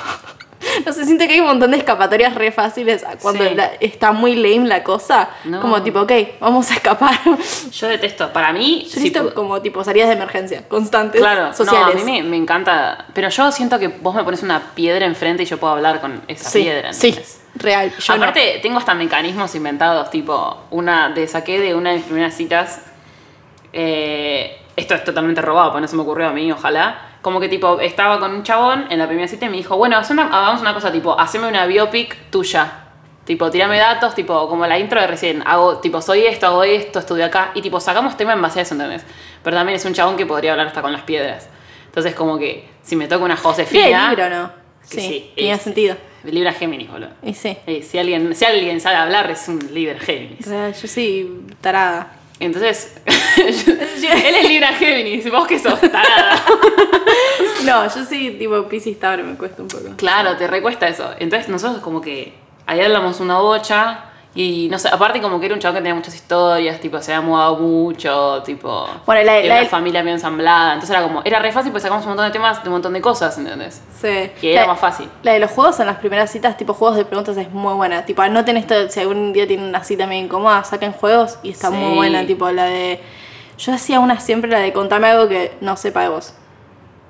[0.86, 3.56] No sé, siento que hay un montón de escapatorias re fáciles cuando Sí.
[3.56, 5.30] la- está muy lame la cosa.
[5.46, 5.62] No.
[5.62, 7.20] Como tipo, ok, vamos a escapar.
[7.72, 8.32] Yo detesto.
[8.34, 11.96] Para mí, Yo si como tipo salidas de emergencia constantes, Claro, sociales.
[11.96, 13.06] no, a mí me, me encanta.
[13.14, 16.22] Pero yo siento que vos me pones una piedra enfrente y yo puedo hablar con
[16.28, 16.94] esa sí, piedra.
[16.94, 17.18] sí,
[17.56, 17.92] real.
[18.00, 18.24] Yo no.
[18.24, 22.82] Aparte, tengo hasta mecanismos inventados, tipo, una de saqué de una de mis primeras citas.
[23.72, 27.13] eh, esto es totalmente robado, porque no se me ocurrió a mí, ojalá.
[27.24, 29.98] Como que tipo, estaba con un chabón en la primera cita y me dijo, bueno,
[29.98, 32.82] haz una- hagamos una cosa, tipo, haceme una biopic tuya.
[33.26, 35.42] Tipo, tirame datos, tipo, como la intro de recién.
[35.48, 37.52] Hago, tipo, soy esto, hago esto, estudio acá.
[37.56, 39.04] Y tipo, sacamos tema en base a eso, ¿entendés?
[39.42, 41.48] Pero también es un chabón que podría hablar hasta con las piedras.
[41.86, 44.10] Entonces, como que, si me toca una Josefina.
[44.10, 44.52] libro, ¿no?
[44.92, 45.96] que Sí, tenía es- sentido.
[46.26, 47.10] Libra Géminis, boludo.
[47.22, 47.58] Y sí.
[47.68, 50.46] Eh, si, alguien, si alguien sabe hablar, es un Libra Géminis.
[50.46, 52.12] Real, yo sí, tarada.
[52.46, 52.94] Entonces,
[53.38, 56.44] él es Libra Géminis, vos que sos tarada.
[57.64, 59.96] No, yo sí, tipo, Pisces Tauro me cuesta un poco.
[59.96, 61.12] Claro, te recuesta eso.
[61.18, 62.34] Entonces, nosotros como que
[62.66, 64.04] ahí hablamos una bocha
[64.36, 67.14] y no sé, aparte como que era un chavo que tenía muchas historias, tipo, se
[67.14, 70.74] había mudado mucho, tipo, Bueno, la- era la- una familia bien ensamblada.
[70.74, 72.94] Entonces era como, era re fácil porque sacamos un montón de temas de un montón
[72.94, 73.82] de cosas, ¿entendés?
[74.02, 74.32] Sí.
[74.42, 75.08] Y era La- más fácil.
[75.22, 78.06] La de los juegos en las primeras citas, tipo juegos de preguntas, es muy buena.
[78.06, 81.68] Tipo, anoten esto, si algún día tienen una cita medio incómoda, saquen juegos y está
[81.70, 81.76] Sí.
[81.76, 82.26] muy buena.
[82.26, 83.00] Tipo, la de.
[83.60, 86.34] Yo hacía una siempre, la de contame algo que no sepa de vos.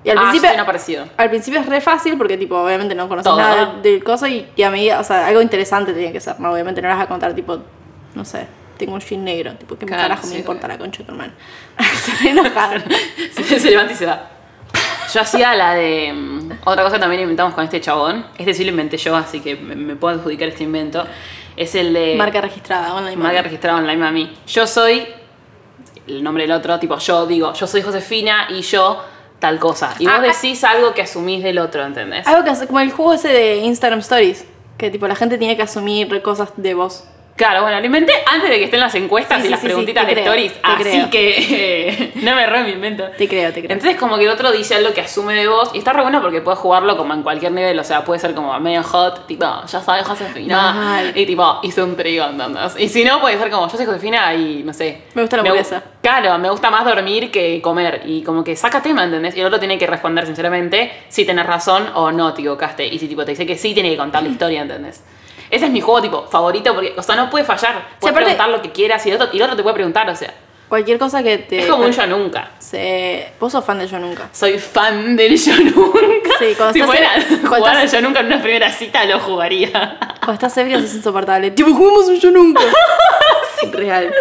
[0.04, 0.50] Y al ah, principio.
[0.50, 1.06] yo tengo parecido.
[1.18, 3.74] Al principio es re fácil porque, tipo, obviamente no conoces Todo, nada ¿no?
[3.74, 6.52] del, del coso y, y a medida, o sea, algo interesante tiene que ser, ¿no?
[6.52, 7.60] Obviamente no vas a contar, tipo,
[8.14, 8.46] no sé,
[8.78, 11.12] tengo un jean negro, tipo, ¿qué Claro, carajo sí, me importa la concha de tu
[11.12, 11.34] hermano?
[11.96, 12.84] Se ve enojada.
[13.32, 14.30] se, se levanta y se va.
[15.14, 16.12] Yo hacía la de.
[16.14, 18.26] mm, Otra cosa que también inventamos con este chabón.
[18.38, 21.06] Este sí lo inventé yo, así que me, me puedo adjudicar este invento.
[21.56, 22.16] Es el de.
[22.16, 23.16] Marca registrada, online.
[23.16, 24.34] marca registrada online mami.
[24.48, 25.06] Yo soy.
[26.08, 29.02] El nombre del otro, tipo, yo digo, yo soy Josefina y yo
[29.44, 29.94] tal cosa.
[30.00, 32.26] Y vos Ah, decís algo que asumís del otro, ¿entendés?
[32.26, 34.46] Algo que como el juego ese de Instagram Stories,
[34.78, 37.04] que tipo la gente tiene que asumir cosas de vos.
[37.36, 39.66] Claro, bueno, lo inventé antes de que estén las encuestas Sí, y sí, las sí,
[39.66, 40.54] preguntitas de creo, stories.
[40.62, 41.10] Así creo.
[41.10, 43.06] que eh, no me re mi invento.
[43.18, 43.72] Te creo, te creo.
[43.74, 46.22] Entonces como que el otro dice algo que asume de vos y está re bueno
[46.22, 49.46] porque puedes jugarlo como en cualquier nivel, o sea, puede ser como medio hot, tipo,
[49.66, 51.12] ya sabes Josefina, Mal.
[51.18, 52.76] y tipo, hice un trío, ¿entendés?
[52.78, 55.02] Y si no, puede ser como, yo soy Josefina y no sé.
[55.16, 55.84] Me gusta la gu- hamburguesa.
[56.04, 59.36] Claro, me gusta más dormir que comer y como que saca tema, ¿entendés?
[59.36, 62.86] Y el otro tiene que responder sinceramente si tenés razón o no te equivocaste.
[62.86, 65.04] Y si tipo te dice que sí, tiene que contar la historia, ¿entendés?
[65.54, 67.74] Ese es mi juego tipo favorito porque, o sea, no puede fallar.
[68.00, 70.10] Puedes aparte- preguntar lo que quieras y el, otro, y el otro te puede preguntar,
[70.10, 70.34] o sea.
[70.70, 71.60] Cualquier cosa que te.
[71.60, 72.50] Es como un yo nunca.
[72.58, 73.34] Se...
[73.40, 74.28] Vos sos fan de Yo Nunca.
[74.32, 76.00] Soy fan del yo nunca.
[76.40, 77.10] Sí, cuando si estás fuera
[77.44, 79.70] jugar al estás- yo nunca en una primera cita, lo jugaría.
[80.20, 81.52] Cuando estás ebrio es insoportable.
[81.52, 82.64] Tipo, juguemos un Yo Nunca.
[83.72, 84.12] Real.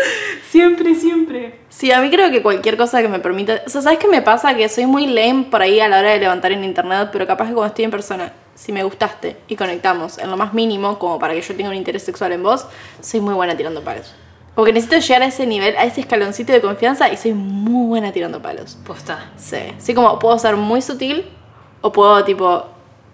[0.50, 1.58] siempre, siempre.
[1.68, 3.62] Sí, a mí creo que cualquier cosa que me permita.
[3.66, 4.54] O sea, ¿sabes qué me pasa?
[4.54, 7.48] Que soy muy lame por ahí a la hora de levantar en internet, pero capaz
[7.48, 11.18] que cuando estoy en persona, si me gustaste y conectamos en lo más mínimo, como
[11.18, 12.66] para que yo tenga un interés sexual en vos,
[13.00, 14.14] soy muy buena tirando palos.
[14.54, 18.12] Porque necesito llegar a ese nivel, a ese escaloncito de confianza y soy muy buena
[18.12, 18.76] tirando palos.
[18.84, 19.30] Posta.
[19.36, 19.58] Sí.
[19.78, 21.24] Sí, como puedo ser muy sutil
[21.80, 22.66] o puedo, tipo,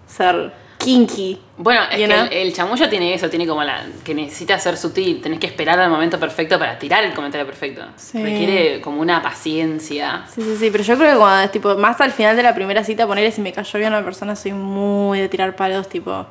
[0.05, 1.37] ser kinky.
[1.57, 2.25] Bueno, es que know?
[2.25, 3.85] el, el chamullo tiene eso, tiene como la.
[4.03, 5.21] que necesita ser sutil.
[5.21, 7.83] Tenés que esperar al momento perfecto para tirar el comentario perfecto.
[7.97, 8.23] Sí.
[8.23, 10.23] Requiere como una paciencia.
[10.33, 12.55] Sí, sí, sí, pero yo creo que cuando es tipo, más al final de la
[12.55, 16.25] primera cita, ponerle si me cayó bien una persona, soy muy de tirar palos, tipo,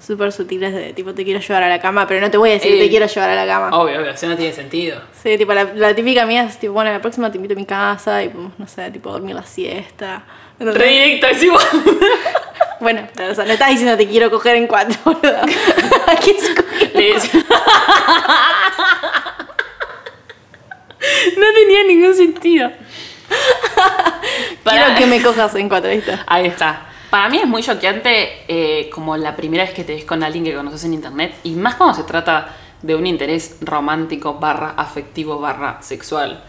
[0.00, 2.52] súper sutiles, de tipo, te quiero llevar a la cama, pero no te voy a
[2.54, 3.76] decir Eh, te quiero llevar a la cama.
[3.78, 5.00] Obvio, obvio, eso no tiene sentido.
[5.22, 7.66] Sí, tipo, la, la típica mía es tipo, bueno, la próxima te invito a mi
[7.66, 10.24] casa y podemos, no sé, tipo, dormir la siesta.
[10.58, 11.64] Re directo, es igual.
[12.80, 15.36] Bueno, o sea, no estás diciendo te quiero coger en cuatro, boludo.
[16.06, 17.30] Aquí es
[21.36, 22.70] no tenía ningún sentido.
[24.64, 26.18] Quiero que me cojas en cuatro, ¿viste?
[26.26, 26.86] Ahí está.
[27.10, 30.44] Para mí es muy choqueante eh, como la primera vez que te ves con alguien
[30.44, 35.38] que conoces en internet y más cuando se trata de un interés romántico barra afectivo
[35.40, 36.42] barra sexual.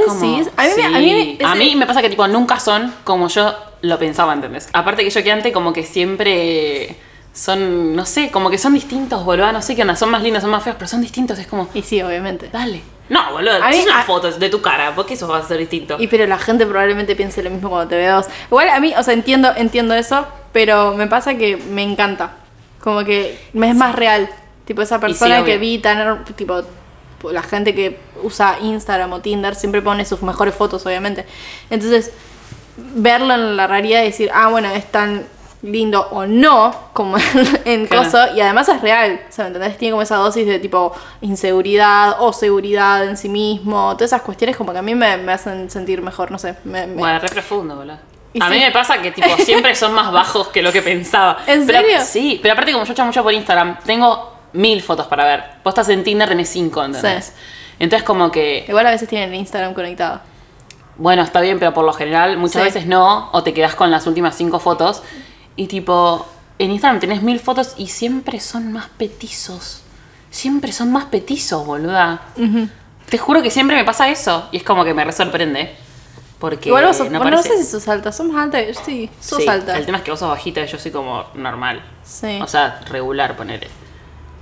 [0.00, 2.08] Es como- sí, a mí me- a mí me- a ese- mí me pasa que
[2.10, 4.68] tipo nunca son como yo lo pensaba, ¿entendés?
[4.72, 6.96] Aparte que choqueante como que siempre
[7.32, 10.42] son, no sé, como que son distintos, boludo, no sé qué onda, son más lindos,
[10.42, 12.48] son más feos, pero son distintos, es como, Y sí, obviamente.
[12.52, 15.28] dale, No, boludo, A mí- es una a- foto de tu cara, ¿por qué eso
[15.28, 15.96] va a ser distinto?
[15.98, 18.26] Y pero la gente probablemente piense lo mismo cuando te ve dos.
[18.50, 22.32] Igual a mí, o sea, entiendo, entiendo eso, pero me pasa que me encanta.
[22.82, 24.30] Como que me es más real.
[24.64, 26.62] Tipo, esa persona que vi tener, tipo,
[27.30, 31.26] la gente que usa Instagram o Tinder siempre pone sus mejores fotos, obviamente.
[31.68, 32.10] Entonces,
[32.76, 35.24] verlo en la realidad y decir, ah, bueno, es tan
[35.62, 37.16] lindo o no, como
[37.64, 38.04] en Claro.
[38.04, 39.78] coso, y además es real, o sea, ¿me entendés?
[39.78, 44.56] Tiene como esa dosis de tipo inseguridad o seguridad en sí mismo, todas esas cuestiones
[44.56, 46.54] como que a mí me, me hacen sentir mejor, no sé.
[46.64, 47.94] me- me- Bueno, re profundo, boludo.
[48.40, 48.52] A sí.
[48.54, 51.38] mí me pasa que tipo siempre son más bajos que lo que pensaba.
[51.46, 52.00] ¿En Pero- serio?
[52.02, 55.44] Sí, pero aparte como yo echo mucho por Instagram, tengo mil fotos para ver.
[55.64, 57.26] Vos estás en Tinder, tenés cinco, ¿entendés?
[57.26, 57.32] Sí.
[57.78, 60.20] Entonces como que, Igual a veces tienen el Instagram conectado.
[60.96, 62.68] Bueno, está bien, pero por lo general muchas Sí.
[62.68, 65.02] veces no, o te quedás con las últimas cinco fotos.
[65.56, 66.26] Y tipo,
[66.58, 69.82] en Instagram tenés mil fotos y siempre son más petizos.
[70.30, 72.22] Siempre son más petizos, boluda.
[73.08, 74.48] Te juro que siempre me pasa eso.
[74.52, 75.76] Y es como que me re sorprende.
[76.40, 79.08] Porque Igual vos sos, no bueno, no sé si sos alta, sos más alta, sí,
[79.20, 79.78] sos Sí, alta.
[79.78, 81.82] El tema es que vos sos bajita y yo soy como normal.
[82.02, 82.38] Sí.
[82.42, 83.68] O sea, regular, ponele.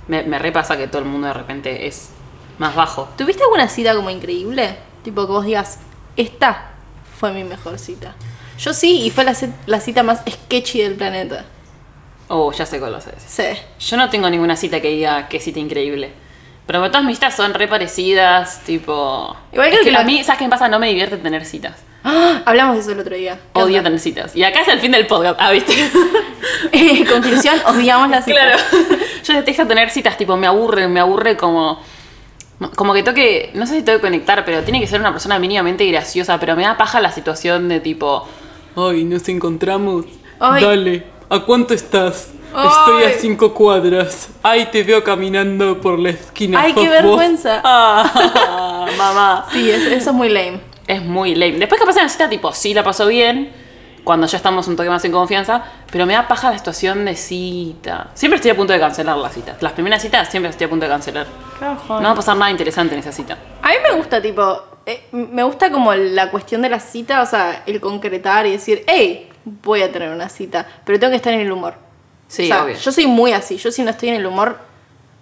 [0.07, 2.09] Me, me repasa que todo el mundo de repente es
[2.57, 3.07] más bajo.
[3.15, 4.75] ¿Tuviste alguna cita como increíble?
[5.03, 5.79] Tipo que vos digas,
[6.17, 6.71] esta
[7.19, 8.15] fue mi mejor cita.
[8.59, 11.45] Yo sí, y fue la, ci- la cita más sketchy del planeta.
[12.27, 13.11] Oh, ya sé cuál lo sé.
[13.25, 13.43] Sí.
[13.79, 16.11] Yo no tengo ninguna cita que diga qué cita increíble.
[16.65, 19.35] Pero todas mis citas son re parecidas, tipo.
[19.51, 20.69] Igual es que que a mí, ¿sabes qué me pasa?
[20.69, 21.75] No me divierte tener citas.
[22.05, 22.41] ¡Ah!
[22.45, 23.37] Hablamos de eso el otro día.
[23.53, 23.89] ¿Qué Odio onda?
[23.89, 24.35] tener citas.
[24.35, 25.37] Y acá es el fin del podcast.
[25.39, 25.73] Ah, ¿viste?
[26.71, 28.39] Eh, Conclusión, odiamos la cita.
[28.41, 28.57] Claro.
[29.23, 31.81] Yo detesto tener citas, tipo, me aburre, me aburre como.
[32.71, 33.51] Como que toque.
[33.53, 36.39] No sé si tengo que conectar, pero tiene que ser una persona mínimamente graciosa.
[36.39, 38.27] Pero me da paja la situación de tipo.
[38.75, 40.05] Ay, nos encontramos.
[40.39, 40.63] Ay.
[40.63, 41.03] Dale.
[41.29, 42.31] ¿A cuánto estás?
[42.53, 42.67] Ay.
[42.67, 44.29] Estoy a cinco cuadras.
[44.43, 46.61] Ay, te veo caminando por la esquina.
[46.61, 47.61] Ay, qué vergüenza.
[47.63, 49.45] Ah, mamá.
[49.51, 50.59] Sí, es- eso es muy lame.
[50.87, 51.53] Es muy lame.
[51.57, 53.51] Después que pasa en la cita, tipo, sí la pasó bien,
[54.03, 57.15] cuando ya estamos un toque más en confianza, pero me da paja la situación de
[57.15, 58.09] cita.
[58.13, 59.61] Siempre estoy a punto de cancelar las citas.
[59.61, 61.27] Las primeras citas siempre estoy a punto de cancelar.
[61.61, 63.37] No va a pasar nada interesante en esa cita.
[63.61, 67.25] A mí me gusta, tipo, eh, me gusta como la cuestión de la cita, o
[67.25, 71.33] sea, el concretar y decir, hey, voy a tener una cita, pero tengo que estar
[71.33, 71.75] en el humor.
[72.27, 72.75] Sí, o sea, obvio.
[72.75, 74.57] yo soy muy así, yo si no estoy en el humor,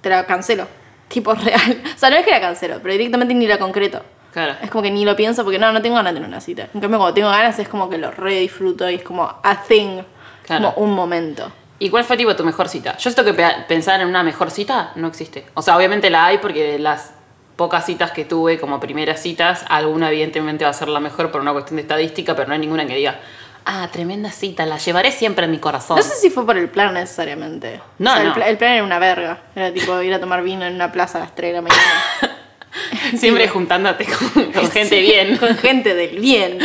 [0.02, 0.68] te la cancelo.
[1.08, 1.82] Tipo real.
[1.96, 4.02] O sea, no es que la cancelo, pero directamente ni la concreto.
[4.32, 4.56] Claro.
[4.62, 6.68] Es como que ni lo pienso porque no, no tengo ganas de tener una cita.
[6.74, 9.62] En cambio, cuando tengo ganas es como que lo re disfruto y es como a
[9.68, 10.02] thing.
[10.46, 10.74] Claro.
[10.74, 11.52] Como un momento.
[11.80, 12.94] ¿Y cuál fue tipo tu mejor cita?
[12.98, 15.46] Yo siento que pe- pensar en una mejor cita no existe.
[15.56, 17.14] O sea, obviamente la hay porque de las
[17.56, 21.42] pocas citas que tuve como primeras citas, alguna evidentemente va a ser la mejor por
[21.42, 23.20] una cuestión de estadística, pero no hay ninguna que diga,
[23.66, 25.98] ah, tremenda cita, la llevaré siempre en mi corazón.
[25.98, 27.82] No sé si fue por el plan necesariamente.
[28.00, 28.30] No, O sea, no.
[28.30, 29.40] El, pla- el plan era una verga.
[29.56, 31.82] Era tipo ir a tomar vino en una plaza a las 3 de la mañana.
[33.18, 35.38] Siempre juntándote con, con gente Sí, bien.
[35.38, 36.58] Con gente del bien.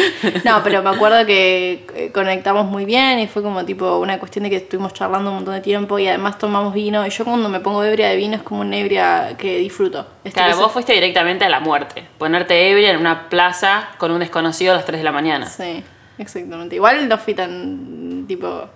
[0.45, 4.45] No, pero me acuerdo que eh, conectamos muy bien y fue como tipo una cuestión
[4.45, 7.07] de que estuvimos charlando un montón de tiempo y además tomamos vino.
[7.07, 10.07] Y yo cuando me pongo ebria de vino es como una ebria que disfruto.
[10.25, 12.05] Es Claro, vos fuiste directamente a la muerte.
[12.19, 15.47] Ponerte ebria en una plaza con un desconocido a las 3 de la mañana.
[15.47, 15.83] Sí,
[16.19, 16.77] exactamente.
[16.77, 18.69] Igual no fui tan tipo.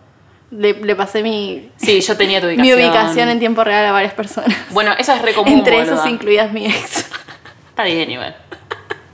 [0.50, 2.80] Le, le pasé mi, Sí, yo tenía tu mi ubicación.
[2.80, 4.52] ubicación en tiempo real a varias personas.
[4.70, 7.06] Bueno, eso es re común, Entre esas incluidas mi ex.
[7.70, 8.36] Está bien igual.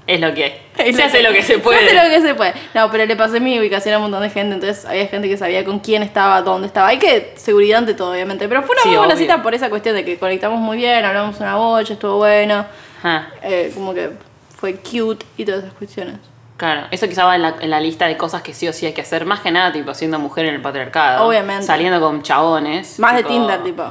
[0.06, 0.62] Es lo que hay.
[0.78, 1.80] Es se hace lo que se puede.
[1.88, 2.54] Se hace lo que se puede.
[2.74, 5.36] No, pero le pasé mi ubicación a un montón de gente, entonces había gente que
[5.36, 6.88] sabía con quién estaba, dónde estaba.
[6.88, 8.46] Hay que seguridad ante todo, obviamente.
[8.48, 9.24] Pero fue una Sí, muy buena obvio.
[9.24, 12.64] cita por esa cuestión de que conectamos muy bien, hablamos una bocha, estuvo bueno.
[13.02, 14.10] Ah, eh, como que
[14.56, 16.14] fue cute y todas esas cuestiones.
[16.56, 18.86] Claro, eso quizá va en la, en la lista de cosas que sí o sí
[18.86, 19.24] hay que hacer.
[19.26, 21.26] Más que nada, tipo, siendo mujer en el patriarcado.
[21.26, 21.64] Obviamente.
[21.64, 22.98] Saliendo con chabones.
[22.98, 23.84] Más de Tinder, tipo.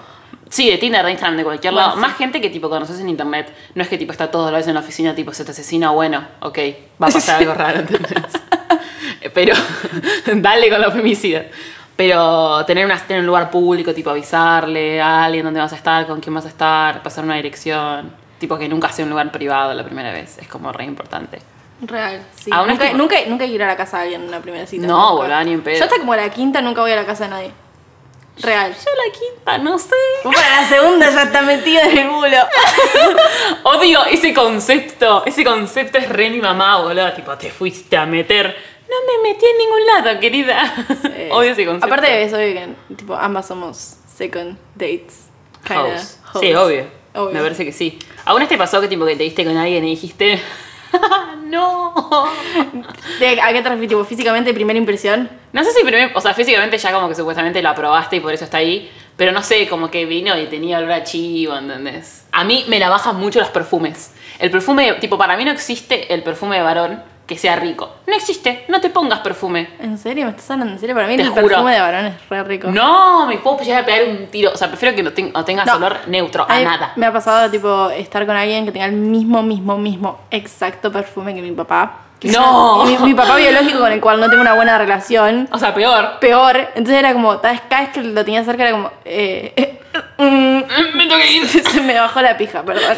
[0.50, 2.00] Sí, de Tinder, de Instagram, de cualquier Bueno, lado.
[2.00, 2.02] sí.
[2.08, 3.54] Más gente que tipo conoces en internet.
[3.74, 5.90] No es que tipo está todos los días en la oficina, tipo se te asesina,
[5.90, 6.60] bueno, ok,
[7.02, 8.14] va a pasar algo raro, ¿entendés?
[9.34, 9.56] Pero,
[10.36, 11.46] dale con los femicidas.
[11.96, 16.06] Pero tener, una, tener un lugar público, tipo avisarle a alguien dónde vas a estar,
[16.06, 18.12] con quién vas a estar, pasar una dirección.
[18.38, 20.38] Tipo que nunca sea un lugar privado la primera vez.
[20.38, 21.40] Es como re importante.
[21.88, 22.50] Real, sí.
[22.54, 24.66] Aún nunca, nunca, nunca hay que ir a la casa de alguien en una primera
[24.66, 24.88] cita.
[24.88, 25.14] No, nunca.
[25.14, 25.78] boluda, ni en pedo.
[25.78, 27.52] Yo hasta como la quinta nunca voy a la casa de nadie.
[28.42, 28.74] Real.
[28.74, 29.96] Yo la quinta, no sé.
[30.24, 32.38] Vos para la segunda ya está metido en el culo.
[33.64, 35.24] Odio ese concepto.
[35.26, 37.14] Ese concepto es re mi mamá, boludo.
[37.14, 38.56] Tipo, te fuiste a meter.
[38.90, 40.74] No me metí en ningún lado, querida.
[41.16, 41.86] Eh, Odio ese concepto.
[41.86, 45.28] Aparte es obvio que tipo, ambas somos second dates.
[45.66, 46.20] kinda hoes.
[46.40, 46.88] Sí, obvio.
[47.14, 47.32] Obvio.
[47.32, 47.98] Me parece que sí.
[48.26, 50.42] ¿Aún te pasó que tipo que te diste con alguien y dijiste.
[51.46, 51.94] no.
[53.20, 53.90] ¿De- ¿A qué te refieres?
[53.90, 55.30] Tipo, físicamente, primera impresión.
[55.54, 58.34] No sé si primero, o sea, físicamente ya como que supuestamente lo aprobaste y por
[58.34, 58.92] eso está ahí.
[59.18, 62.26] Pero no sé, como que vino y tenía olor a chivo, ¿entendés?
[62.34, 64.14] A mí me la bajan mucho los perfumes.
[64.40, 67.90] El perfume, tipo, para mí no existe el perfume de varón que sea rico.
[68.08, 69.70] No existe, no te pongas perfume.
[69.80, 70.26] ¿En serio?
[70.26, 70.94] ¿Me estás hablando en serio?
[70.96, 71.48] Para mí Te el juro.
[71.48, 72.68] perfume de varón es re rico.
[72.70, 74.52] No, me puedo llegar a pegar un tiro.
[74.54, 75.76] O sea, prefiero que no, ten- no tengas No.
[75.78, 76.94] olor neutro, a nada.
[76.96, 81.34] Me ha pasado, tipo, estar con alguien que tenga el mismo, mismo, mismo exacto perfume
[81.34, 82.02] que mi papá.
[82.24, 82.86] No.
[82.86, 85.48] mi, mi papá biológico con el cual no tengo una buena relación.
[85.52, 86.20] O sea, peor.
[86.20, 86.58] Peor.
[86.76, 89.80] Entonces era como, cada vez, que lo tenía cerca era como, eh, eh,
[90.18, 90.62] Mm,
[90.96, 91.48] Me tengo que ir.
[91.48, 92.96] se me bajó la pija, perdón.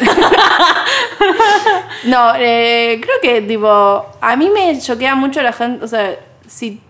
[2.04, 6.80] no, eh, creo que, tipo, a mí me choquea mucho la gente, o sea, si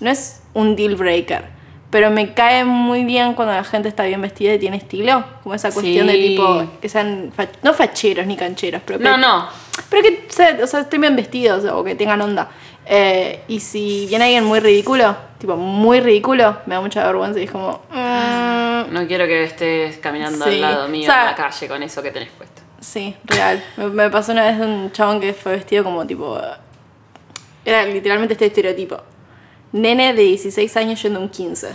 [0.00, 1.44] no es un deal breaker,
[1.90, 5.54] pero me cae muy bien cuando la gente está bien vestida y tiene estilo, como
[5.54, 6.28] esa cuestión de Sí.
[6.28, 9.48] tipo, que sean, fa- no facheros ni cancheros, pero que, No, no.
[9.88, 12.48] pero que, o sea, o sea, estén bien vestidos o que tengan onda.
[12.86, 17.44] Eh, y si viene alguien muy ridículo, tipo, muy ridículo, me da mucha vergüenza y
[17.44, 17.82] es como...
[17.90, 20.50] mm, No quiero que estés caminando Sí.
[20.54, 22.62] al lado mío O sea- en la calle con eso que tenés puesto.
[22.80, 23.62] Sí, real.
[23.76, 26.40] Me, me pasó una vez un chabón que fue vestido como tipo.
[27.64, 28.98] Era literalmente este estereotipo.
[29.72, 31.68] Nene de 16 años yendo a un 15.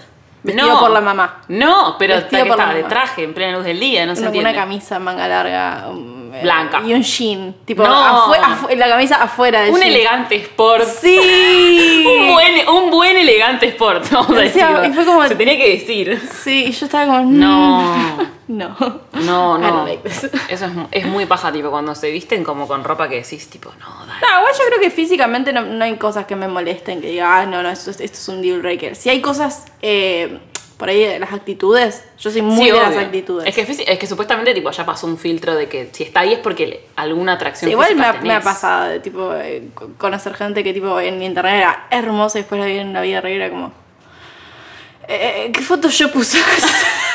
[0.43, 0.79] Vestido no.
[0.79, 1.41] por la mamá.
[1.47, 4.27] No, pero está que estaba de traje en plena luz del día, no se Una,
[4.27, 4.49] entiende.
[4.51, 5.88] una camisa manga larga.
[6.35, 6.81] Eh, Blanca.
[6.85, 7.55] Y un jean.
[7.65, 8.31] Tipo, No.
[8.75, 9.89] la camisa afuera del Un jean.
[9.89, 10.83] elegante sport.
[10.85, 12.03] Sí.
[12.05, 14.85] Un buen, un buen elegante sport, vamos a O sea, decirlo.
[14.85, 16.21] y fue como- Se tenía que decir.
[16.43, 17.21] Sí, y yo estaba como.
[17.23, 18.35] No.
[18.47, 18.75] No.
[19.13, 19.85] No, no.
[19.87, 20.25] like this.
[20.49, 23.71] Eso es, es muy paja, tipo, cuando se visten como con ropa que decís, tipo,
[23.79, 24.19] no, dale.
[24.21, 27.39] No, igual yo creo que físicamente no, no hay cosas que me molesten, que diga,
[27.39, 28.95] ah, no, no, esto, es- esto es un deal breaker.
[28.95, 30.37] Si hay cosas, eh,
[30.77, 33.47] por ahí, de las actitudes, yo soy muy Sí, de las actitudes.
[33.47, 36.33] Es que, es que supuestamente tipo ya pasó un filtro de que si está ahí
[36.33, 38.27] es porque le- alguna atracción Sí, igual me ha, tenés.
[38.27, 42.38] me ha pasado de tipo eh, co- conocer gente que tipo en internet era hermosa
[42.39, 43.71] y después la vi en la vida real era como
[45.07, 46.41] eh, ¿qué Photoshop usas?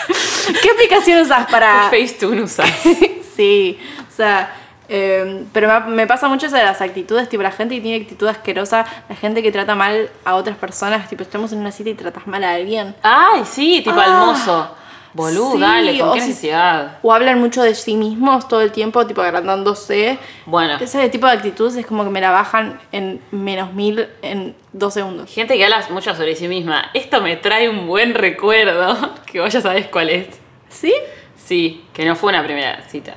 [0.62, 2.70] ¿Qué aplicación usas para ¿Qué Facetune usas?
[3.37, 4.55] sí, o sea,
[4.90, 8.26] eh, pero me, pasa mucho eso de las actitudes, tipo la gente que tiene actitud
[8.26, 11.94] asquerosa, la gente que trata mal a otras personas, tipo estamos en una cita y
[11.94, 12.94] tratas mal a alguien.
[13.03, 14.74] Ay, sí, tipo Ah, al mozo.
[15.12, 16.98] Boludo, sí, dale, ¿con qué si- necesidad?
[17.03, 20.18] O hablan mucho de sí mismos todo el tiempo, tipo agrandándose.
[20.46, 24.55] Bueno, Ese tipo de actitudes es como que me la bajan en menos mil en
[24.72, 25.29] dos segundos.
[25.29, 26.90] gente que habla mucho sobre sí misma.
[26.94, 30.29] Esto me trae un buen recuerdo, que vos ya sabés cuál es.
[30.68, 30.94] ¿Sí?
[31.37, 33.14] Sí, que no fue una primera cita.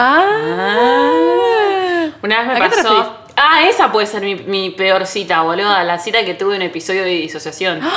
[0.00, 1.10] Ah.
[2.22, 3.17] Una vez me ¿A qué te pasó.
[3.40, 5.82] Ah, esa puede ser mi, mi peor cita, boludo.
[5.84, 7.80] La cita que tuve en un episodio de disociación.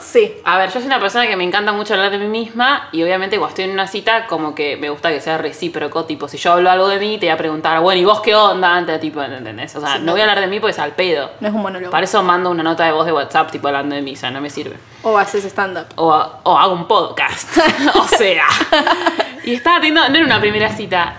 [0.00, 0.32] Sí.
[0.44, 3.02] A ver, yo soy una persona que me encanta mucho hablar de mí misma y
[3.02, 6.38] obviamente cuando estoy en una cita como que me gusta que sea recíproco, tipo si
[6.38, 8.76] yo hablo algo de mí te voy a preguntar, bueno, ¿y vos qué onda?
[8.76, 9.74] Antes, tipo, ¿entendés?
[9.76, 10.12] O sea, Sí, no.
[10.12, 11.32] voy a hablar de mí porque es al pedo.
[11.40, 11.90] No es un monólogo.
[11.90, 14.30] Para eso mando una nota de voz de WhatsApp tipo hablando de mí, o sea,
[14.30, 14.76] no me sirve.
[15.02, 15.86] O haces stand-up.
[15.96, 16.06] O,
[16.44, 17.58] o hago un podcast.
[17.94, 18.46] o sea.
[19.44, 21.16] Y estaba teniendo, no era una primera cita,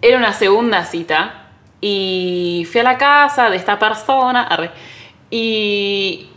[0.00, 1.41] era una segunda cita.
[1.84, 4.44] Y fui a la casa de esta persona.
[4.44, 4.70] arre,
[5.30, 6.28] y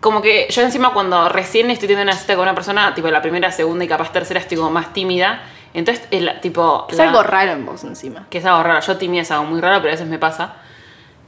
[0.00, 3.20] como que yo encima cuando recién estoy teniendo una cita con una persona, tipo la
[3.20, 5.42] primera, segunda y capaz tercera estoy como más tímida.
[5.74, 6.86] Entonces, el, tipo...
[6.88, 8.26] Es la- algo raro en vos encima.
[8.30, 8.80] que es algo raro.
[8.80, 10.54] Yo timidez es algo muy raro, pero a veces me pasa.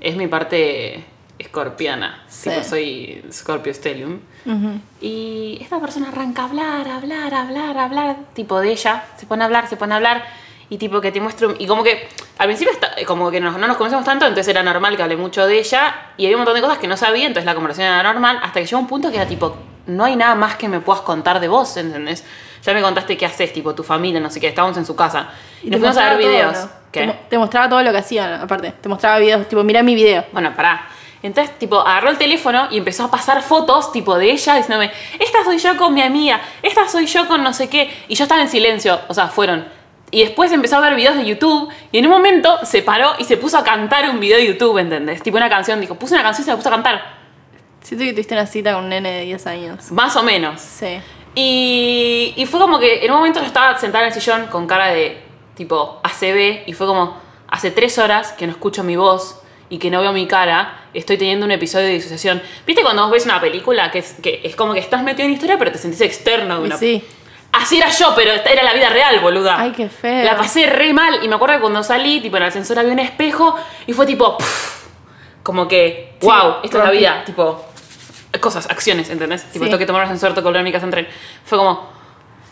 [0.00, 1.04] Es mi parte
[1.38, 2.22] escorpiana.
[2.28, 2.50] Sí.
[2.50, 4.20] Tipo, soy Scorpio Stellium.
[5.00, 8.16] Y esta persona arranca a hablar, a hablar, a hablar, a hablar.
[8.34, 9.04] Tipo de ella.
[9.16, 10.24] Se pone a hablar, se pone a hablar.
[10.70, 11.54] Y tipo que te muestro...
[11.58, 14.96] Y como que al principio está- como que no nos conocemos tanto, entonces era normal
[14.96, 16.12] que hable mucho de ella.
[16.16, 18.38] Y había un montón de cosas que no sabía, entonces la conversación era normal.
[18.42, 19.56] Hasta que llegó un punto que era tipo,
[19.86, 22.24] no hay nada más que me puedas contar de vos, ¿entendés?
[22.64, 24.46] Ya me contaste qué haces, tipo tu familia, no sé qué.
[24.48, 25.28] Estábamos en su casa.
[25.62, 26.52] Y, nos fuimos a ver todo, videos.
[26.56, 26.70] ¿no?
[26.92, 27.00] ¿Qué?
[27.00, 28.72] Te, mo- te mostraba todo lo que hacían, aparte.
[28.80, 30.24] Te mostraba videos, tipo, mira mi video.
[30.32, 30.86] Bueno, pará.
[31.22, 35.44] Entonces, tipo, agarró el teléfono y empezó a pasar fotos, tipo, de ella diciéndome, esta
[35.44, 37.92] soy yo con mi amiga, esta soy yo con no sé qué.
[38.08, 39.79] Y yo estaba en silencio, o sea, fueron.
[40.10, 43.24] Y después empezó a ver videos de YouTube y en un momento se paró y
[43.24, 45.22] se puso a cantar un video de YouTube, ¿entendés?
[45.22, 47.20] Tipo una canción, dijo, puse una canción y se la puso a cantar.
[47.80, 49.92] Siento que tuviste una cita con un nene de 10 años.
[49.92, 50.60] Más o menos.
[50.60, 51.00] Sí.
[51.34, 54.66] Y, y fue como que en un momento yo estaba sentada en el sillón con
[54.66, 55.22] cara de
[55.54, 57.16] tipo ACB y fue como
[57.48, 61.16] hace tres horas que no escucho mi voz y que no veo mi cara, estoy
[61.16, 62.42] teniendo un episodio de disociación.
[62.66, 65.34] ¿Viste cuando vos ves una película que es, que es como que estás metido en
[65.34, 67.04] historia pero te sentís externo de una sí.
[67.52, 69.56] Así era yo, pero era la vida real, boluda.
[69.60, 70.24] Ay, qué feo.
[70.24, 72.92] La pasé re mal y me acuerdo que cuando salí, tipo en el ascensor había
[72.92, 74.86] un espejo y fue tipo, pff,
[75.42, 77.64] como que, Sí, wow, esta es la vida, tipo,
[78.40, 79.44] cosas, acciones, ¿entendés?
[79.50, 79.70] Tipo, Sí.
[79.70, 81.08] tengo que tomar el ascensor, tengo que volver a mi casa en tren.
[81.44, 81.90] Fue como,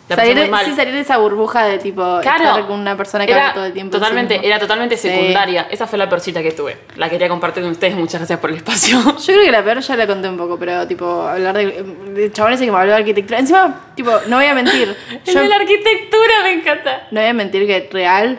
[0.09, 0.65] La pasé salir, muy mal.
[0.65, 2.45] sí, salir de esa burbuja de tipo Claro.
[2.45, 3.97] estar con una persona que habla todo el tiempo.
[3.99, 5.09] Totalmente, era totalmente Sí.
[5.09, 5.69] secundaria.
[5.71, 6.79] Esa fue la peor cita que tuve.
[6.97, 7.95] La quería compartir con ustedes.
[7.95, 8.99] Muchas gracias por el espacio.
[9.05, 11.85] Yo creo que la peor ya la conté un poco, pero tipo, hablar de,
[12.15, 13.39] de chabones que me habló de arquitectura.
[13.39, 14.97] Encima, tipo, no voy a mentir.
[15.27, 17.09] Yo de la arquitectura me encanta.
[17.11, 18.39] no voy a mentir que real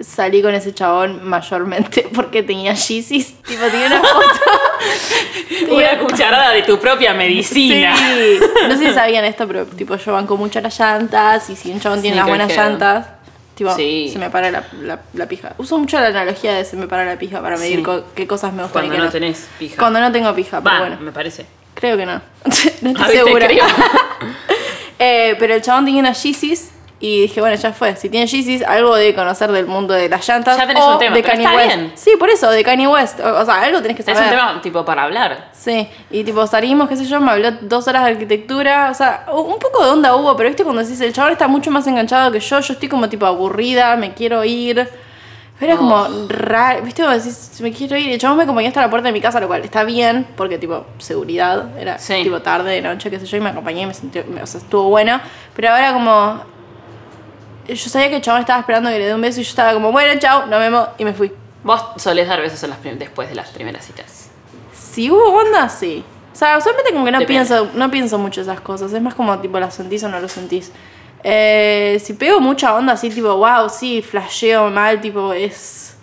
[0.00, 3.34] salí con ese chabón mayormente porque tenía Yeezys.
[3.42, 4.40] Tipo, tenía una foto.
[5.70, 7.96] Una cucharada de tu propia medicina.
[7.96, 8.38] Sí.
[8.68, 11.80] No sé si sabían esto, pero tipo, yo banco mucho las llantas y si un
[11.80, 12.70] chabón tiene unas buenas Sneakerhead.
[12.78, 13.06] llantas,
[13.54, 14.10] tipo, Sí.
[14.12, 15.54] se me para la, la- la pija.
[15.58, 17.82] Uso mucho la analogía de se me para la pija para medir Sí.
[17.82, 19.10] co- qué cosas me gustan y Cuando qué no no.
[19.10, 19.76] tenés pija.
[19.78, 20.98] Cuando no tengo pija, pero Va, bueno.
[21.00, 21.46] me parece.
[21.74, 22.14] Creo que no.
[22.82, 23.12] no estoy Ah, ¿viste?
[23.24, 23.46] segura.
[23.46, 23.64] Creo.
[24.98, 26.70] Eh, pero el chabón tenía unas Yeezys
[27.06, 27.94] y dije, bueno, ya fue.
[27.96, 30.56] Si tiene Yeezys, algo debe conocer del mundo de las llantas.
[30.56, 31.76] Ya tenés o un tema, de pero Kanye está West.
[31.76, 31.92] bien.
[31.94, 33.20] Sí, por eso, de Kanye West.
[33.20, 34.24] O, o sea, algo tenés que Es saber.
[34.24, 35.50] un tema tipo para hablar.
[35.52, 39.26] Sí, y tipo salimos, qué sé yo, me habló dos horas de arquitectura, o sea,
[39.32, 42.30] un poco de onda hubo, pero viste cuando decís, el chabón está mucho más enganchado
[42.32, 44.88] que yo, yo estoy como tipo aburrida, me quiero ir.
[45.58, 48.82] Pero era como raro, viste cuando decís, me quiero ir, el chabón me acompañó hasta
[48.82, 52.22] la puerta de mi casa, lo cual está bien, porque tipo, seguridad, era Sí.
[52.22, 54.60] tipo tarde, de noche, qué sé yo, y me acompañé y me sentí, o sea,
[54.60, 55.18] estuvo bueno,
[55.54, 56.40] pero ahora como,
[57.74, 59.72] yo sabía que el chabón estaba esperando que le dé un beso y yo estaba
[59.72, 61.32] como, bueno, chao, nos vemos, y me fui.
[61.64, 64.28] Vos solés dar besos en las después de las primeras citas.
[64.72, 66.04] Si hubo onda, sí.
[66.32, 67.44] O sea, usualmente como que no Depende.
[67.46, 68.92] pienso, no pienso mucho esas cosas.
[68.92, 70.70] Es más como tipo, ¿la sentís o no lo sentís?
[71.24, 75.96] Eh, si pego mucha onda así, tipo, wow, sí, flasheo mal, tipo, es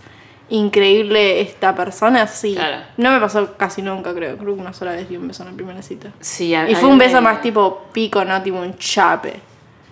[0.49, 2.55] increíble esta persona, sí.
[2.55, 2.83] Claro.
[2.97, 4.37] No me pasó casi nunca, creo.
[4.37, 6.09] Creo que una sola vez di un beso en la primera cita.
[6.19, 9.39] Sí, a- Y fue un me- beso más tipo pico, no tipo un chape.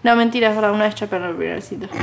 [0.03, 1.87] No, mentira, es verdad, una vez chape en la primera cita.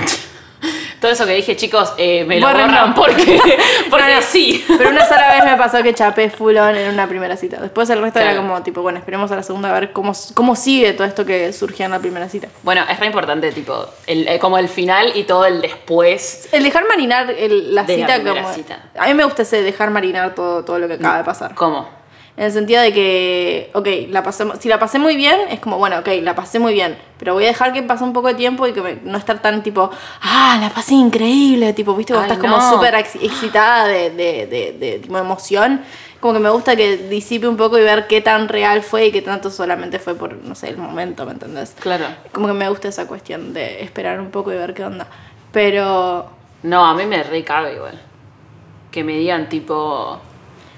[1.01, 3.41] Todo eso que dije, chicos, eh, me lo borran porque,
[3.91, 4.23] porque No, no.
[4.23, 4.65] sí.
[4.67, 7.61] Pero una sola vez me pasó que chapé full on en una primera cita.
[7.61, 10.57] Después el resto era como, tipo, bueno, esperemos a la segunda a ver cómo, cómo
[10.57, 12.49] sigue todo esto que surgió en la primera cita.
[12.65, 16.49] Bueno, es re importante, tipo, el, eh, como el final y todo el después.
[16.51, 18.55] El dejar marinar el- la De la cita primera como...
[18.55, 18.83] cita.
[18.99, 21.55] A mí me gusta ese dejar marinar todo, todo lo que acaba de pasar.
[21.55, 21.89] ¿Cómo?
[22.39, 25.77] En el sentido de que, ok, la pasé, si la pasé muy bien, es como,
[25.77, 28.35] bueno, ok, la pasé muy bien, pero voy a dejar que pase un poco de
[28.35, 29.91] tiempo y que me- no estar tan tipo,
[30.23, 32.71] ah, la pasé increíble, tipo, viste, vos Ay, estás como no.
[32.73, 35.83] súper ex- excitada de, de, de, de, tipo, emoción.
[36.21, 39.13] Como que me gusta que disipe un poco y ver qué tan real fue y
[39.13, 41.75] qué tanto solamente fue por, no sé, el momento, ¿me entendés?
[41.81, 42.07] Claro.
[42.33, 45.07] Como que me gusta esa cuestión de esperar un poco y ver qué onda.
[45.53, 46.31] Pero
[46.63, 48.01] No, a mí me re cabe igual.
[48.91, 50.21] Que me digan, tipo,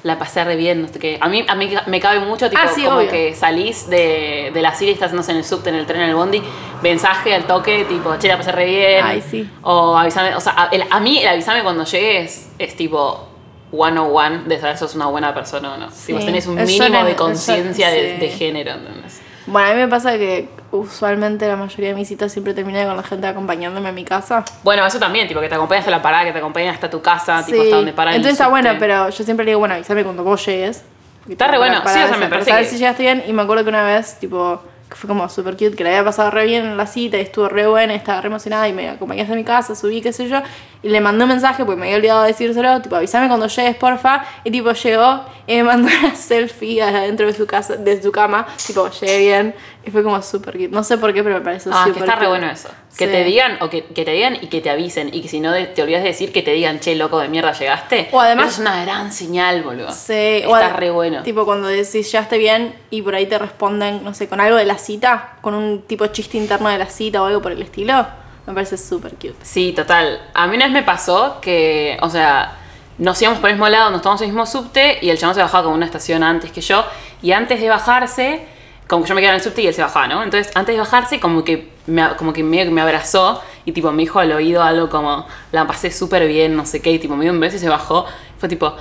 [0.03, 1.19] la pasé re bien, no sé qué.
[1.21, 3.11] A mí, a mí me cabe mucho, tipo, Ah, sí, como obvio.
[3.11, 5.85] que salís de, de la serie y estás no sé, en el subte, en el
[5.87, 6.43] tren, en el bondi,
[6.83, 9.05] mensaje al toque, tipo, che, la pasé re bien.
[9.05, 9.49] Ay, sí.
[9.63, 13.27] O avísame, o sea, a, el- a mí el avísame cuando llegues es tipo.
[13.73, 15.91] one on one de saber si sos una buena persona o no.
[15.93, 16.27] Si vos Sí.
[16.27, 18.21] tenés un mínimo de conciencia de, sí.
[18.21, 19.20] de género, ¿entendés?
[19.47, 22.97] Bueno, a mí me pasa que usualmente la mayoría de mis citas siempre termina con
[22.97, 24.45] la gente acompañándome a mi casa.
[24.63, 27.01] Bueno, eso también, tipo, que te acompañe hasta la parada, que te acompañe hasta tu
[27.03, 29.75] casa, tipo, hasta donde para el Entonces está bueno, pero yo siempre le digo, bueno,
[29.75, 30.85] avísame cuando vos llegues.
[31.29, 33.23] Está re bueno, sí, o sea, me parece que- si llegaste bien.
[33.27, 34.61] Y me acuerdo que una vez, tipo,
[34.97, 37.49] fue como super cute, que le había pasado re bien en la cita y estuvo
[37.49, 40.41] re buena, estaba re emocionada y me acompañaste a mi casa, subí, qué sé yo.
[40.83, 43.77] Y le mandé un mensaje, porque me había olvidado de decírselo, tipo, avísame cuando llegues,
[43.77, 44.25] porfa.
[44.45, 48.47] Y tipo, llegó y me mandó una selfie adentro de su casa, de su cama,
[48.67, 49.55] tipo, llegué bien.
[49.85, 50.69] Y fue como super cute.
[50.69, 52.29] No sé por qué, pero me pareció Ah, súper que está re cute.
[52.39, 52.69] bueno eso.
[52.99, 53.13] Que Sí.
[53.13, 55.09] te digan, o que, que te digan y que te avisen.
[55.13, 57.29] Y que si no de- te olvidas de decir, que te digan, che, loco de
[57.29, 58.09] mierda, llegaste.
[58.13, 59.91] O además- Eso es una gran señal, boludo.
[59.93, 60.13] Sí,
[60.43, 61.23] Está re bueno.
[61.23, 64.57] Tipo cuando decís ya esté bien y por ahí te responden, no sé, con algo
[64.57, 67.63] de la cita, con un tipo chiste interno de la cita o algo por el
[67.63, 68.07] estilo,
[68.47, 69.37] me parece súper cute.
[69.43, 70.21] Sí, total.
[70.35, 72.53] A mí una vez me pasó que, o sea,
[72.99, 75.41] nos íbamos por el mismo lado, nos tomamos el mismo subte y el chabón se
[75.41, 76.85] bajaba como una estación antes que yo.
[77.23, 78.45] Y antes de bajarse,
[78.91, 80.23] como que yo me quedaba en el subte y él se bajaba, ¿no?
[80.23, 83.91] Entonces, antes de bajarse, como que me, como que medio que me abrazó y tipo
[83.93, 87.15] me dijo al oído algo como, la pasé súper bien, no sé qué, y tipo
[87.17, 88.05] me dio un beso y se bajó.
[88.39, 88.75] Fue tipo,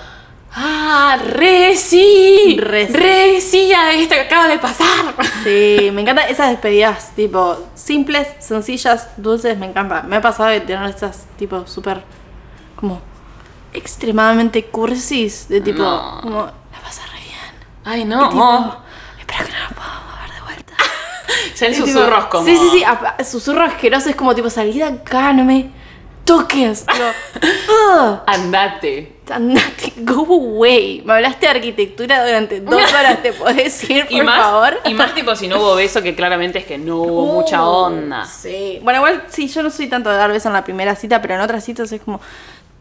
[0.56, 2.94] ah, re sí, Re sí.
[2.94, 4.88] re sí a esto que acaba de pasar.
[5.44, 10.02] Sí, me encantan esas despedidas, tipo, simples, sencillas, dulces, me encanta.
[10.04, 12.04] Me ha pasado de tener esas, tipo, súper,
[12.76, 13.00] como,
[13.74, 16.20] extremadamente cursis, de tipo, No.
[16.22, 17.66] como, la pasé re bien.
[17.86, 18.28] Ay, no.
[18.30, 18.76] tipo,
[19.20, 19.99] espero que no lo vuelta.
[21.56, 22.46] Ya susurros como...
[22.46, 25.70] Sí, sí, sí, a- a- susurro asqueroso es como tipo, salí de acá, no me
[26.26, 26.86] toques.
[26.86, 27.04] Tipo,
[28.02, 29.14] "Ugh, Andate.
[29.32, 31.02] andate, go away.
[31.06, 34.80] Me hablaste de arquitectura durante dos horas, ¿te podés ir, por y más, favor?
[34.86, 37.68] Y más tipo si no hubo beso, que claramente es que no hubo mucha Uh,
[37.68, 38.26] onda.
[38.26, 38.80] Sí.
[38.84, 41.36] Bueno, igual sí, yo no soy tanto de dar besos en la primera cita, pero
[41.36, 42.20] en otras citas es como,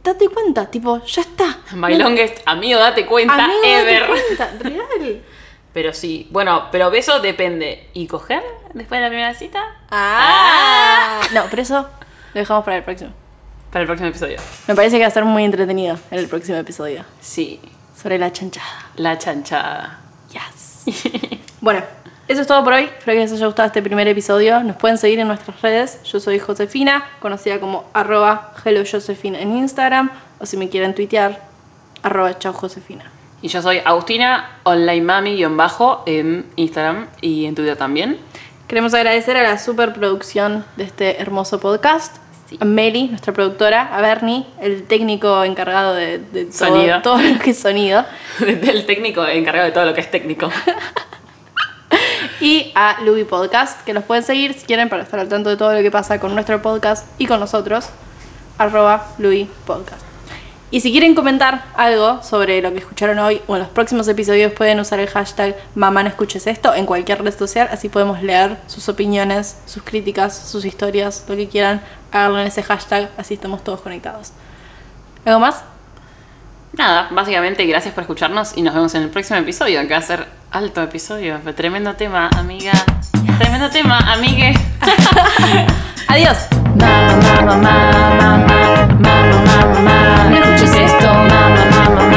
[0.05, 1.59] date cuenta, tipo, ya está.
[1.75, 4.07] My longest amigo, date cuenta, Amigo, date ever.
[4.09, 5.23] cuenta, real.
[5.73, 7.89] Pero sí, bueno, pero beso depende.
[7.93, 8.43] ¿Y coger
[8.75, 9.63] después de la primera cita.
[9.91, 11.21] Ah.
[11.33, 11.83] No, pero eso
[12.35, 13.11] lo dejamos para el próximo.
[13.71, 14.39] Para el próximo episodio.
[14.67, 17.05] Me parece que va a ser muy entretenido en el próximo episodio.
[17.21, 17.61] Sí,
[18.01, 18.87] Sobre la chanchada.
[18.97, 19.99] la chanchada.
[20.31, 20.85] Yes.
[21.61, 21.83] bueno,
[22.29, 22.85] eso es todo por hoy.
[22.85, 24.63] Espero que les haya gustado este primer episodio.
[24.63, 26.03] Nos pueden seguir en nuestras redes.
[26.05, 30.11] Yo soy Josefina, conocida como arroba HelloJosefina en Instagram.
[30.39, 31.43] O si me quieren tuitear,
[32.03, 33.11] arroba chau Josefina.
[33.41, 38.19] Y yo soy Agustina, online mami-bajo en Instagram y en Twitter también.
[38.67, 42.17] Queremos agradecer a la superproducción de este hermoso podcast.
[42.49, 42.59] Sí.
[42.61, 47.01] A Meli, nuestra productora, a Bernie, el técnico encargado de, de todo, Sonido.
[47.03, 48.05] todo lo que es sonido,
[48.41, 50.51] Del técnico encargado de todo lo que es técnico.
[52.41, 55.57] y a Luby Podcast, que los pueden seguir si quieren para estar al tanto de
[55.57, 57.91] todo lo que pasa con nuestro podcast y con nosotros,
[58.59, 60.08] arroba Luby Podcast.
[60.71, 64.53] Y si quieren comentar algo sobre lo que escucharon hoy o en los próximos episodios,
[64.53, 68.59] pueden usar el hashtag Mamá no escuches esto en cualquier red social, así podemos leer
[68.67, 71.81] sus opiniones, sus críticas, sus historias, lo que quieran,
[72.13, 74.33] háganlo en ese hashtag, así estamos todos conectados.
[75.25, 75.65] ¿Algo más?
[76.75, 80.03] Nada, básicamente gracias por escucharnos y nos vemos en el próximo episodio, que va a
[80.03, 81.41] ser alto episodio.
[81.57, 82.73] Tremendo tema, amiga.
[83.39, 84.53] Tremendo tema, amigue.
[86.09, 86.47] Adiós.
[86.77, 88.47] Mamá, mamá,
[89.01, 90.48] mamá,
[90.85, 92.08] esto, na, na, na, na.